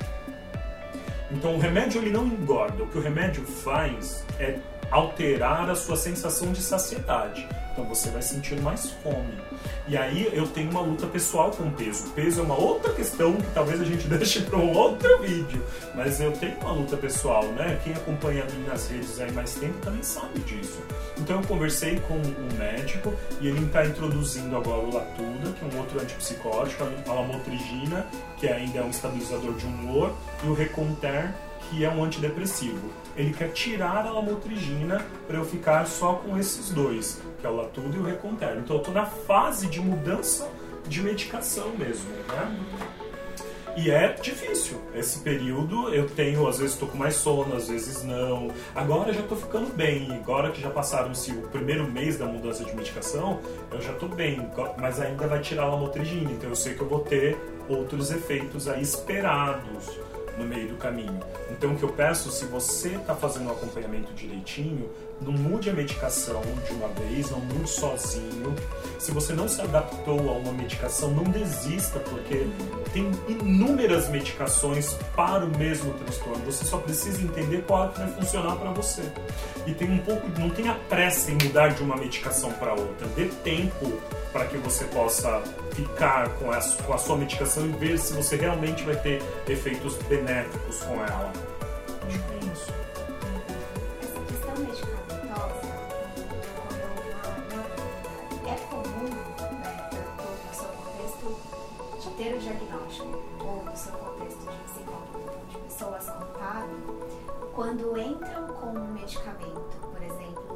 [1.32, 4.60] Então o remédio ele não engorda, o que o remédio faz é
[4.92, 7.48] alterar a sua sensação de saciedade.
[7.76, 9.34] Então você vai sentir mais fome.
[9.86, 12.08] E aí eu tenho uma luta pessoal com peso.
[12.08, 15.62] O peso é uma outra questão que talvez a gente deixe para um outro vídeo.
[15.94, 17.78] Mas eu tenho uma luta pessoal, né?
[17.84, 20.82] Quem acompanha mim nas redes aí mais tempo também sabe disso.
[21.18, 25.76] Então eu conversei com um médico e ele está introduzindo agora o Latuda, que é
[25.76, 31.34] um outro antipsicótico, a lamotrigina, que ainda é um estabilizador de humor, e o Reconter,
[31.70, 32.90] que é um antidepressivo.
[33.16, 37.56] Ele quer tirar a lamotrigina para eu ficar só com esses dois, que é o
[37.56, 38.58] Latuda e o Reconter.
[38.58, 40.50] Então eu estou na fase de mudança
[40.88, 42.60] de medicação mesmo, né?
[43.78, 44.80] E é difícil.
[44.94, 48.50] Esse período eu tenho, às vezes estou com mais sono, às vezes não.
[48.74, 50.14] Agora já estou ficando bem.
[50.14, 54.50] Agora que já passaram-se o primeiro mês da mudança de medicação, eu já estou bem.
[54.80, 58.70] Mas ainda vai tirar a lamotrigina, então eu sei que eu vou ter outros efeitos
[58.70, 60.06] aí esperados
[60.38, 61.20] no meio do caminho.
[61.52, 64.90] Então o que eu peço, se você está fazendo o acompanhamento direitinho,
[65.22, 68.54] não mude a medicação de uma vez, não mude sozinho.
[69.00, 72.48] Se você não se adaptou a uma medicação, não desista, porque
[72.92, 76.44] tem inúmeras medicações para o mesmo transtorno.
[76.46, 79.04] Você só precisa entender qual é que vai funcionar para você.
[79.66, 83.08] E tem um pouco, não tenha pressa em mudar de uma medicação para outra.
[83.16, 83.92] Dê tempo
[84.34, 85.42] para que você possa
[85.76, 89.96] ficar com a, com a sua medicação e ver se você realmente vai ter efeitos
[90.04, 91.32] benéficos com ela.
[92.08, 92.74] Acho que é isso.
[94.02, 95.76] Essa questão medicamentosa,
[98.46, 99.10] é comum,
[99.60, 99.90] né,
[100.48, 101.38] no seu contexto
[102.02, 104.86] de ter o diagnóstico ou no seu contexto de se
[105.50, 106.26] de pessoas com
[107.54, 109.85] quando entram com um medicamento,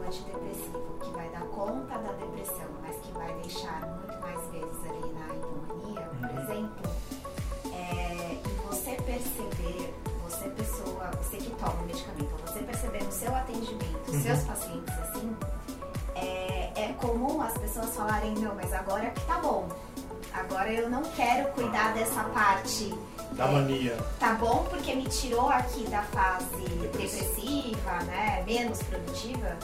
[0.10, 5.14] antidepressivo, que vai dar conta da depressão, mas que vai deixar muito mais vezes ali
[5.14, 6.92] na hipomania, por exemplo,
[7.72, 9.94] é, e você perceber,
[10.24, 14.22] você pessoa, você que toma o medicamento, você perceber no seu atendimento, Uhum.
[14.24, 15.36] seus pacientes assim,
[16.16, 19.68] é, é comum as pessoas falarem, não, mas agora que tá bom.
[20.40, 22.94] Agora eu não quero cuidar dessa parte.
[23.34, 23.96] Da mania.
[24.20, 26.46] Tá bom porque me tirou aqui da fase
[26.82, 27.92] Depressiva.
[28.06, 28.44] né?
[28.46, 29.58] Menos produtiva.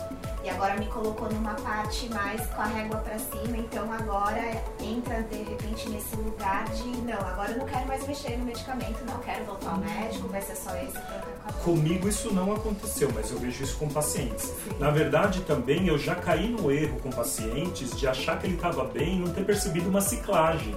[0.44, 3.58] E agora me colocou numa parte mais com a régua pra cima.
[3.58, 8.38] Então agora entra de repente nesse lugar de não, agora eu não quero mais mexer
[8.38, 10.98] no medicamento, não quero voltar ao médico, vai ser só esse.
[11.64, 14.54] Comigo isso não aconteceu, mas eu vejo isso com pacientes.
[14.80, 18.84] Na verdade, também eu já caí no erro com pacientes de achar que ele estava
[18.84, 20.76] bem e não ter percebido uma ciclagem.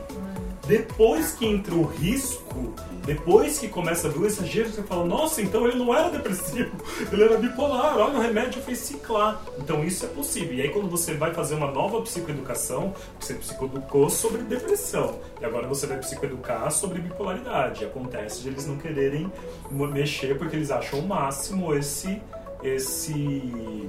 [0.68, 2.74] Depois que entra o risco,
[3.06, 6.76] depois que começa a o exagero, você fala, nossa, então ele não era depressivo,
[7.10, 9.40] ele era bipolar, olha, o remédio fez ciclar.
[9.58, 10.52] Então isso é possível.
[10.52, 15.66] E aí quando você vai fazer uma nova psicoeducação, você psicoeducou sobre depressão, e agora
[15.66, 17.86] você vai psicoeducar sobre bipolaridade.
[17.86, 19.32] Acontece de eles não quererem
[19.70, 22.20] mexer porque eles acham o máximo esse,
[22.62, 23.88] esse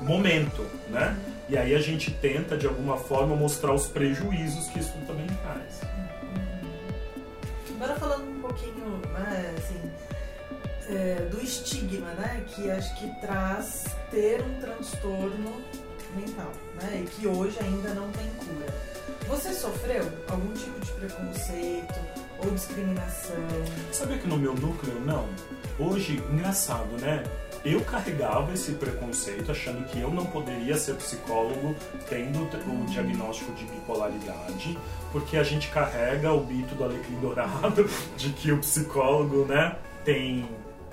[0.00, 1.33] momento, né?
[1.48, 5.80] E aí a gente tenta, de alguma forma, mostrar os prejuízos que isso também traz.
[7.76, 9.90] Agora falando um pouquinho, né, assim,
[10.88, 15.60] é, do estigma, né, que acho que traz ter um transtorno
[16.16, 18.72] mental, né, e que hoje ainda não tem cura.
[19.28, 21.94] Você sofreu algum tipo de preconceito
[22.38, 23.36] ou discriminação?
[23.92, 25.28] Sabia que no meu núcleo, não?
[25.78, 27.22] Hoje, engraçado, né?
[27.64, 31.74] Eu carregava esse preconceito achando que eu não poderia ser psicólogo
[32.08, 34.78] tendo o diagnóstico de bipolaridade,
[35.10, 40.46] porque a gente carrega o mito do alecrim dourado de que o psicólogo, né, tem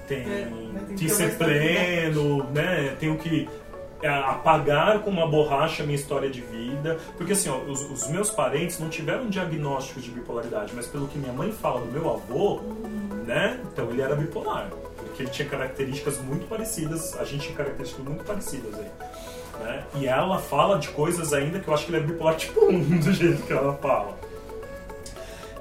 [0.07, 2.95] tem, É, né, tem que ser pleno, né?
[2.99, 3.47] Tenho que
[4.01, 6.97] é, apagar com uma borracha a minha história de vida.
[7.15, 11.17] Porque assim, ó, os, os meus parentes não tiveram diagnóstico de bipolaridade, mas pelo que
[11.17, 12.61] minha mãe fala do meu avô,
[13.25, 13.59] né?
[13.71, 14.69] Então ele era bipolar.
[15.11, 18.91] Porque ele tinha características muito parecidas, a gente tinha características muito parecidas aí.
[19.63, 19.83] Né?
[19.95, 22.99] E ela fala de coisas ainda que eu acho que ele é bipolar tipo 1,
[22.99, 24.17] do jeito que ela fala.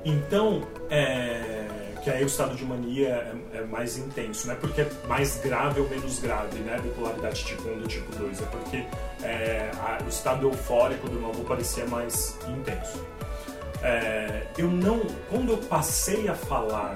[0.04, 1.66] Então, é,
[2.02, 3.08] que aí o estado de mania
[3.52, 6.78] é, é mais intenso, não é porque é mais grave ou menos grave, né?
[6.82, 8.76] Bipolaridade tipo 1 do tipo 2, é porque
[9.22, 13.04] é, a- o estado eufórico do avô parecia mais intenso.
[13.82, 16.94] É, eu não, quando eu passei a falar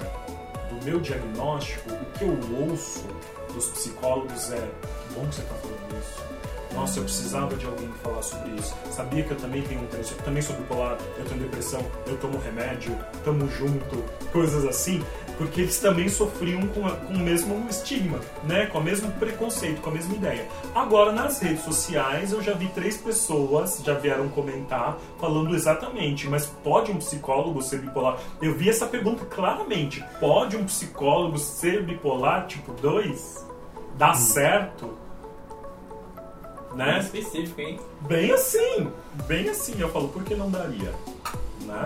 [0.75, 2.37] do meu diagnóstico, o que eu
[2.69, 3.05] ouço
[3.53, 6.35] dos psicólogos é que bom que você está falando isso.
[6.73, 8.75] Nossa, eu precisava de alguém falasse sobre isso.
[8.91, 12.37] Sabia que eu também tenho um transtorno, também sou bipolar, eu tenho depressão, eu tomo
[12.37, 14.03] remédio, tamo junto,
[14.33, 15.01] coisas assim,
[15.37, 18.65] porque eles também sofriam com, a, com o mesmo estigma, né?
[18.67, 20.47] Com o mesmo preconceito, com a mesma ideia.
[20.73, 26.45] Agora, nas redes sociais, eu já vi três pessoas já vieram comentar falando exatamente, mas
[26.45, 28.17] pode um psicólogo ser bipolar?
[28.41, 30.03] Eu vi essa pergunta claramente.
[30.19, 33.45] Pode um psicólogo ser bipolar tipo 2?
[33.97, 34.97] Dá certo?
[36.73, 36.99] Bem Né?
[36.99, 37.79] específico, hein?
[38.01, 38.91] Bem assim,
[39.27, 39.75] bem assim.
[39.79, 40.93] Eu falo, por que não daria?
[41.61, 41.85] Né?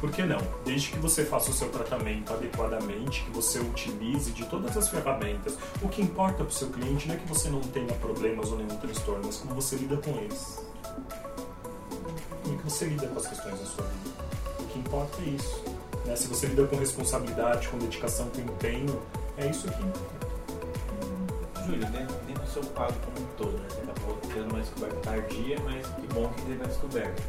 [0.00, 0.40] Por que não?
[0.64, 5.58] Desde que você faça o seu tratamento adequadamente, que você utilize de todas as ferramentas.
[5.82, 8.56] O que importa para o seu cliente não é que você não tenha problemas ou
[8.56, 10.64] nenhum transtorno, mas como você lida com eles.
[12.42, 14.10] Como é que você lida com as questões da sua vida.
[14.60, 15.64] O que importa é isso.
[16.06, 16.16] né?
[16.16, 19.02] Se você lida com responsabilidade, com dedicação, com empenho,
[19.36, 20.29] é isso que importa.
[21.70, 23.66] Júlio, dentro, dentro do seu quadro como um todo, né?
[23.68, 27.22] Você acabou tendo uma descoberta tardia, mas que bom que teve a descoberta.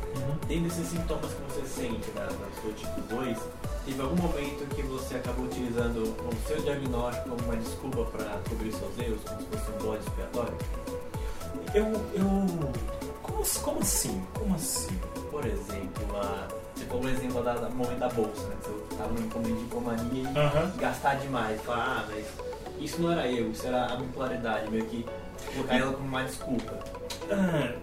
[0.48, 3.38] Dentro desses sintomas que você sente da, da sua tipo 2,
[3.86, 8.72] teve algum momento que você acabou utilizando o seu diagnóstico como uma desculpa para cobrir
[8.74, 10.58] seus erros, como se fosse um bode expiatório?
[11.74, 11.86] Eu.
[12.14, 12.72] eu...
[13.22, 14.26] Como, como assim?
[14.34, 15.00] Como assim?
[15.30, 18.56] Por exemplo, a, você falou o exemplo da, da momento da bolsa, né?
[18.64, 20.72] Você estava num momento de hipomania e Aham.
[20.78, 21.62] gastar demais.
[21.62, 22.51] Falar, ah, mas
[22.82, 25.06] isso não era eu, isso era a bipolaridade, meio que
[25.54, 26.74] colocar ela como uma desculpa.
[27.30, 27.74] Ah,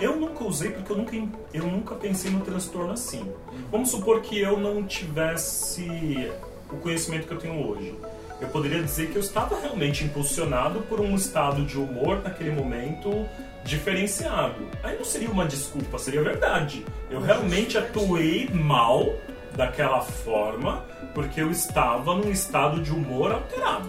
[0.00, 1.16] eu nunca usei porque eu nunca,
[1.54, 3.32] eu nunca pensei no transtorno assim.
[3.70, 6.30] Vamos supor que eu não tivesse
[6.70, 7.94] o conhecimento que eu tenho hoje.
[8.40, 13.24] Eu poderia dizer que eu estava realmente impulsionado por um estado de humor naquele momento
[13.64, 14.68] diferenciado.
[14.82, 16.84] Aí não seria uma desculpa, seria verdade.
[17.08, 19.14] Eu realmente atuei mal
[19.56, 20.84] daquela forma
[21.14, 23.88] porque eu estava num estado de humor alterado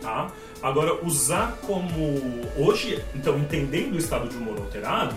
[0.00, 0.30] tá?
[0.62, 2.18] Agora, usar como.
[2.56, 5.14] Hoje, então, entendendo o estado de humor alterado,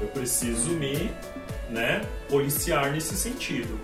[0.00, 1.12] eu preciso me
[1.70, 3.78] né, policiar nesse sentido.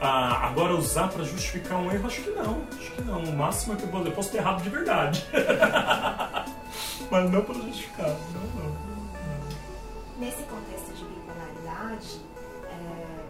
[0.00, 2.62] Ah, agora, usar para justificar um erro, acho que não.
[2.78, 3.22] Acho que não.
[3.22, 5.24] O máximo é que eu posso, eu posso ter errado de verdade.
[7.10, 8.08] Mas não para justificar.
[8.08, 8.84] Não, não.
[10.18, 12.20] Nesse contexto de bipolaridade,
[12.70, 13.24] é,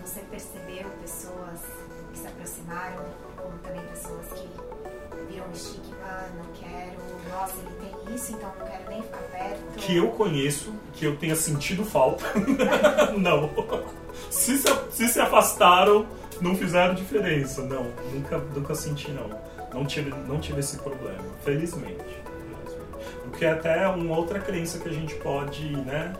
[0.00, 1.60] você percebeu pessoas
[2.12, 3.04] que se aproximaram,
[3.36, 4.48] como também pessoas que
[5.28, 6.96] viram o estigma, não quero,
[7.30, 9.60] nossa, ele tem isso, então não quero nem ficar perto.
[9.76, 12.24] Que eu conheço, que eu tenha sentido falta.
[13.16, 13.50] não.
[14.30, 16.06] Se se, se afastaram,
[16.40, 17.62] não fizeram diferença.
[17.62, 19.30] Não, nunca, nunca senti, não.
[19.72, 21.96] Não tive, não tive esse problema, felizmente.
[21.96, 22.26] felizmente.
[23.26, 26.12] O que é até uma outra crença que a gente pode, né?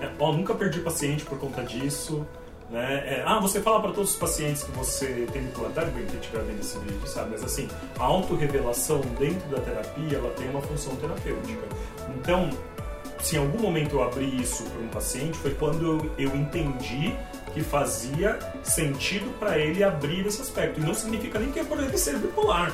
[0.00, 2.26] É, ó, nunca perdi paciente por conta disso.
[2.70, 3.02] Né?
[3.06, 6.60] É, ah, você fala para todos os pacientes que você tem implantado, quem estiver vendo
[6.60, 7.30] esse vídeo, sabe?
[7.30, 7.66] Mas assim,
[7.98, 11.66] a autorrevelação dentro da terapia, ela tem uma função terapêutica.
[12.16, 12.50] Então,
[13.20, 17.16] se em algum momento eu abri isso para um paciente, foi quando eu, eu entendi
[17.54, 20.78] que fazia sentido para ele abrir esse aspecto.
[20.78, 22.72] E não significa nem que é por ele ser bipolar.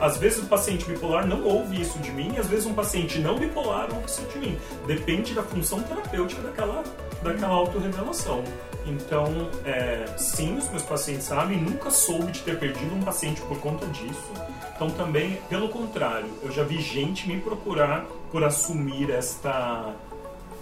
[0.00, 3.18] Às vezes o paciente bipolar não ouve isso de mim, e às vezes um paciente
[3.18, 4.58] não bipolar ouve isso de mim.
[4.86, 6.82] Depende da função terapêutica daquela,
[7.22, 8.44] daquela autorrevelação.
[8.86, 9.26] Então,
[9.64, 13.86] é, sim, os meus pacientes sabem, nunca soube de ter perdido um paciente por conta
[13.86, 14.30] disso.
[14.76, 19.94] Então, também, pelo contrário, eu já vi gente me procurar por assumir esta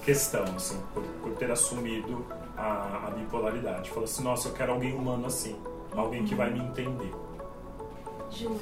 [0.04, 2.24] questão, assim, por, por ter assumido
[2.56, 3.90] a, a bipolaridade.
[3.90, 5.56] Falou assim: nossa, eu quero alguém humano assim,
[5.96, 7.12] alguém que vai me entender.
[8.30, 8.60] Júlio,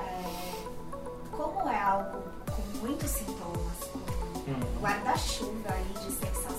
[0.00, 3.74] é, como é algo com muitos sintomas,
[4.46, 4.60] Hum.
[4.80, 6.53] guarda-chuva aí de sensações,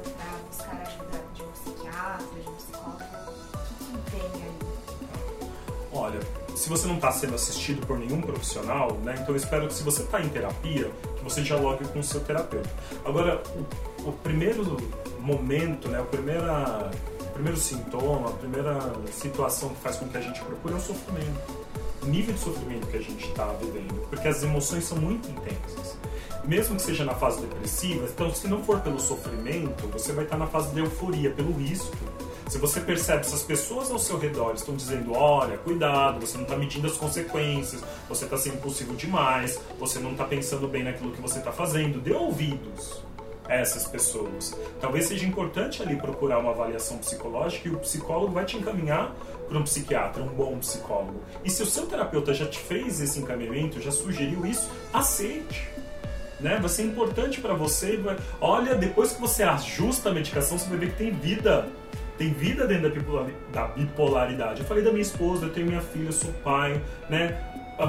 [0.00, 3.04] para buscar ajuda de um psiquiatra, de um psicólogo?
[3.54, 4.76] O que, que vem aí?
[5.92, 6.20] Olha,
[6.54, 9.82] se você não está sendo assistido por nenhum profissional, né, então eu espero que se
[9.82, 12.68] você está em terapia, que você dialogue com o seu terapeuta.
[13.04, 13.42] Agora,
[14.04, 14.76] o, o primeiro
[15.20, 16.90] momento, né, o, primeira,
[17.20, 18.78] o primeiro sintoma, a primeira
[19.12, 21.66] situação que faz com que a gente procure é o sofrimento.
[22.02, 25.96] O nível de sofrimento que a gente está vivendo, porque as emoções são muito intensas.
[26.46, 30.36] Mesmo que seja na fase depressiva, então se não for pelo sofrimento, você vai estar
[30.36, 31.96] na fase de euforia, pelo risco.
[32.48, 36.44] Se você percebe se as pessoas ao seu redor estão dizendo, olha, cuidado, você não
[36.44, 41.10] está medindo as consequências, você está sendo impulsivo demais, você não está pensando bem naquilo
[41.10, 43.02] que você está fazendo, dê ouvidos
[43.48, 44.56] a essas pessoas.
[44.80, 49.12] Talvez seja importante ali procurar uma avaliação psicológica e o psicólogo vai te encaminhar
[49.48, 51.20] para um psiquiatra, um bom psicólogo.
[51.44, 55.75] E se o seu terapeuta já te fez esse encaminhamento, já sugeriu isso, aceite.
[56.40, 56.58] Né?
[56.60, 57.98] Vai ser importante para você.
[58.40, 61.68] Olha, depois que você ajusta a medicação, você vai ver que tem vida.
[62.18, 62.90] Tem vida dentro
[63.52, 64.60] da bipolaridade.
[64.60, 66.80] Eu falei da minha esposa, eu tenho minha filha, eu sou pai,
[67.10, 67.38] né?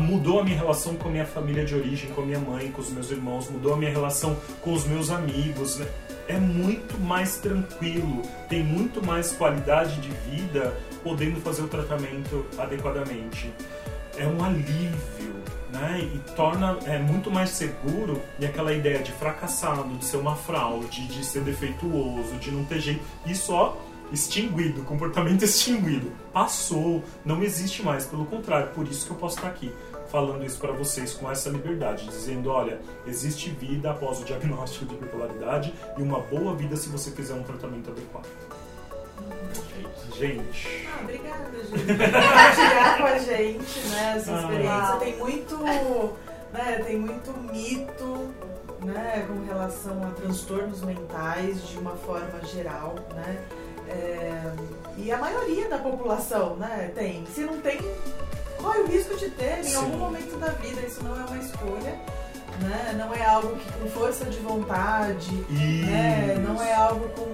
[0.02, 2.82] Mudou a minha relação com a minha família de origem, com a minha mãe, com
[2.82, 5.88] os meus irmãos, mudou a minha relação com os meus amigos, né?
[6.28, 13.50] É muito mais tranquilo, tem muito mais qualidade de vida podendo fazer o tratamento adequadamente.
[14.18, 15.36] É um alívio,
[15.72, 16.00] né?
[16.14, 21.08] E torna é, muito mais seguro e aquela ideia de fracassado, de ser uma fraude,
[21.08, 23.02] de ser defeituoso, de não ter jeito.
[23.26, 23.76] Isso, ó,
[24.12, 26.12] extinguido, comportamento extinguido.
[26.34, 29.72] Passou, não existe mais, pelo contrário, por isso que eu posso estar aqui
[30.08, 34.96] falando isso para vocês com essa liberdade, dizendo, olha, existe vida após o diagnóstico de
[34.96, 38.28] bipolaridade e uma boa vida se você fizer um tratamento adequado.
[40.18, 40.88] Gente.
[40.92, 41.86] Ah, obrigada, gente.
[41.86, 44.40] Compartilhar com a gente, né, essa ah.
[44.42, 44.72] experiência.
[44.72, 44.98] Ah.
[45.00, 45.58] Tem muito,
[46.52, 48.34] né, tem muito mito,
[48.84, 53.38] né, com relação a transtornos mentais de uma forma geral, né.
[53.90, 54.54] É,
[54.98, 57.24] e a maioria da população, né, tem.
[57.28, 57.80] Se não tem,
[58.58, 59.76] corre o risco de ter em Sim.
[59.76, 60.82] algum momento da vida.
[60.82, 61.96] Isso não é uma escolha.
[62.60, 62.96] Né?
[62.98, 66.44] Não é algo que com força de vontade, né?
[66.44, 67.26] não é algo com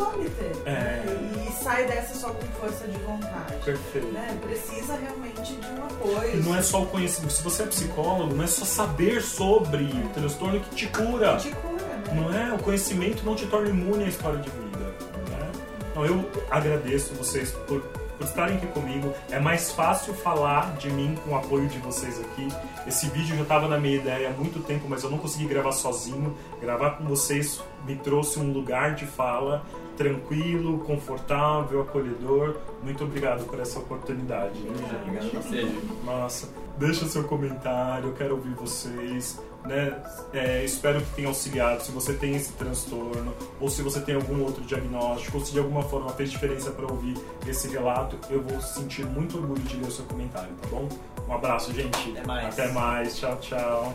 [0.00, 0.52] escolhe ter.
[0.64, 0.70] É.
[0.70, 1.46] Né?
[1.46, 3.54] E sai dessa só com força de vontade.
[3.64, 4.08] Perfeito.
[4.08, 4.38] Né?
[4.40, 6.34] Precisa realmente de um apoio.
[6.34, 7.32] E não é só o conhecimento.
[7.32, 11.36] Se você é psicólogo, não é só saber sobre o transtorno que te cura.
[11.36, 12.04] Que te cura, né?
[12.14, 12.54] Não é?
[12.54, 14.78] O conhecimento não te torna imune à história de vida.
[14.78, 15.52] Né?
[15.90, 17.82] Então eu agradeço vocês por
[18.20, 19.14] por estarem aqui comigo.
[19.30, 22.48] É mais fácil falar de mim com o apoio de vocês aqui.
[22.86, 25.72] Esse vídeo já estava na minha ideia há muito tempo, mas eu não consegui gravar
[25.72, 26.36] sozinho.
[26.60, 29.64] Gravar com vocês me trouxe um lugar de fala
[30.00, 32.56] tranquilo, confortável, acolhedor.
[32.82, 34.58] Muito obrigado por essa oportunidade.
[34.66, 35.70] Obrigado a você.
[36.02, 36.48] Nossa,
[36.78, 39.38] deixa seu comentário, eu quero ouvir vocês.
[39.62, 39.94] Né?
[40.32, 41.82] É, espero que tenha auxiliado.
[41.82, 45.58] Se você tem esse transtorno, ou se você tem algum outro diagnóstico, ou se de
[45.58, 47.14] alguma forma fez diferença para ouvir
[47.46, 50.88] esse relato, eu vou sentir muito orgulho de ler o seu comentário, tá bom?
[51.28, 52.12] Um abraço, gente.
[52.12, 52.58] Até mais.
[52.58, 53.18] Até mais.
[53.18, 53.94] Tchau, tchau.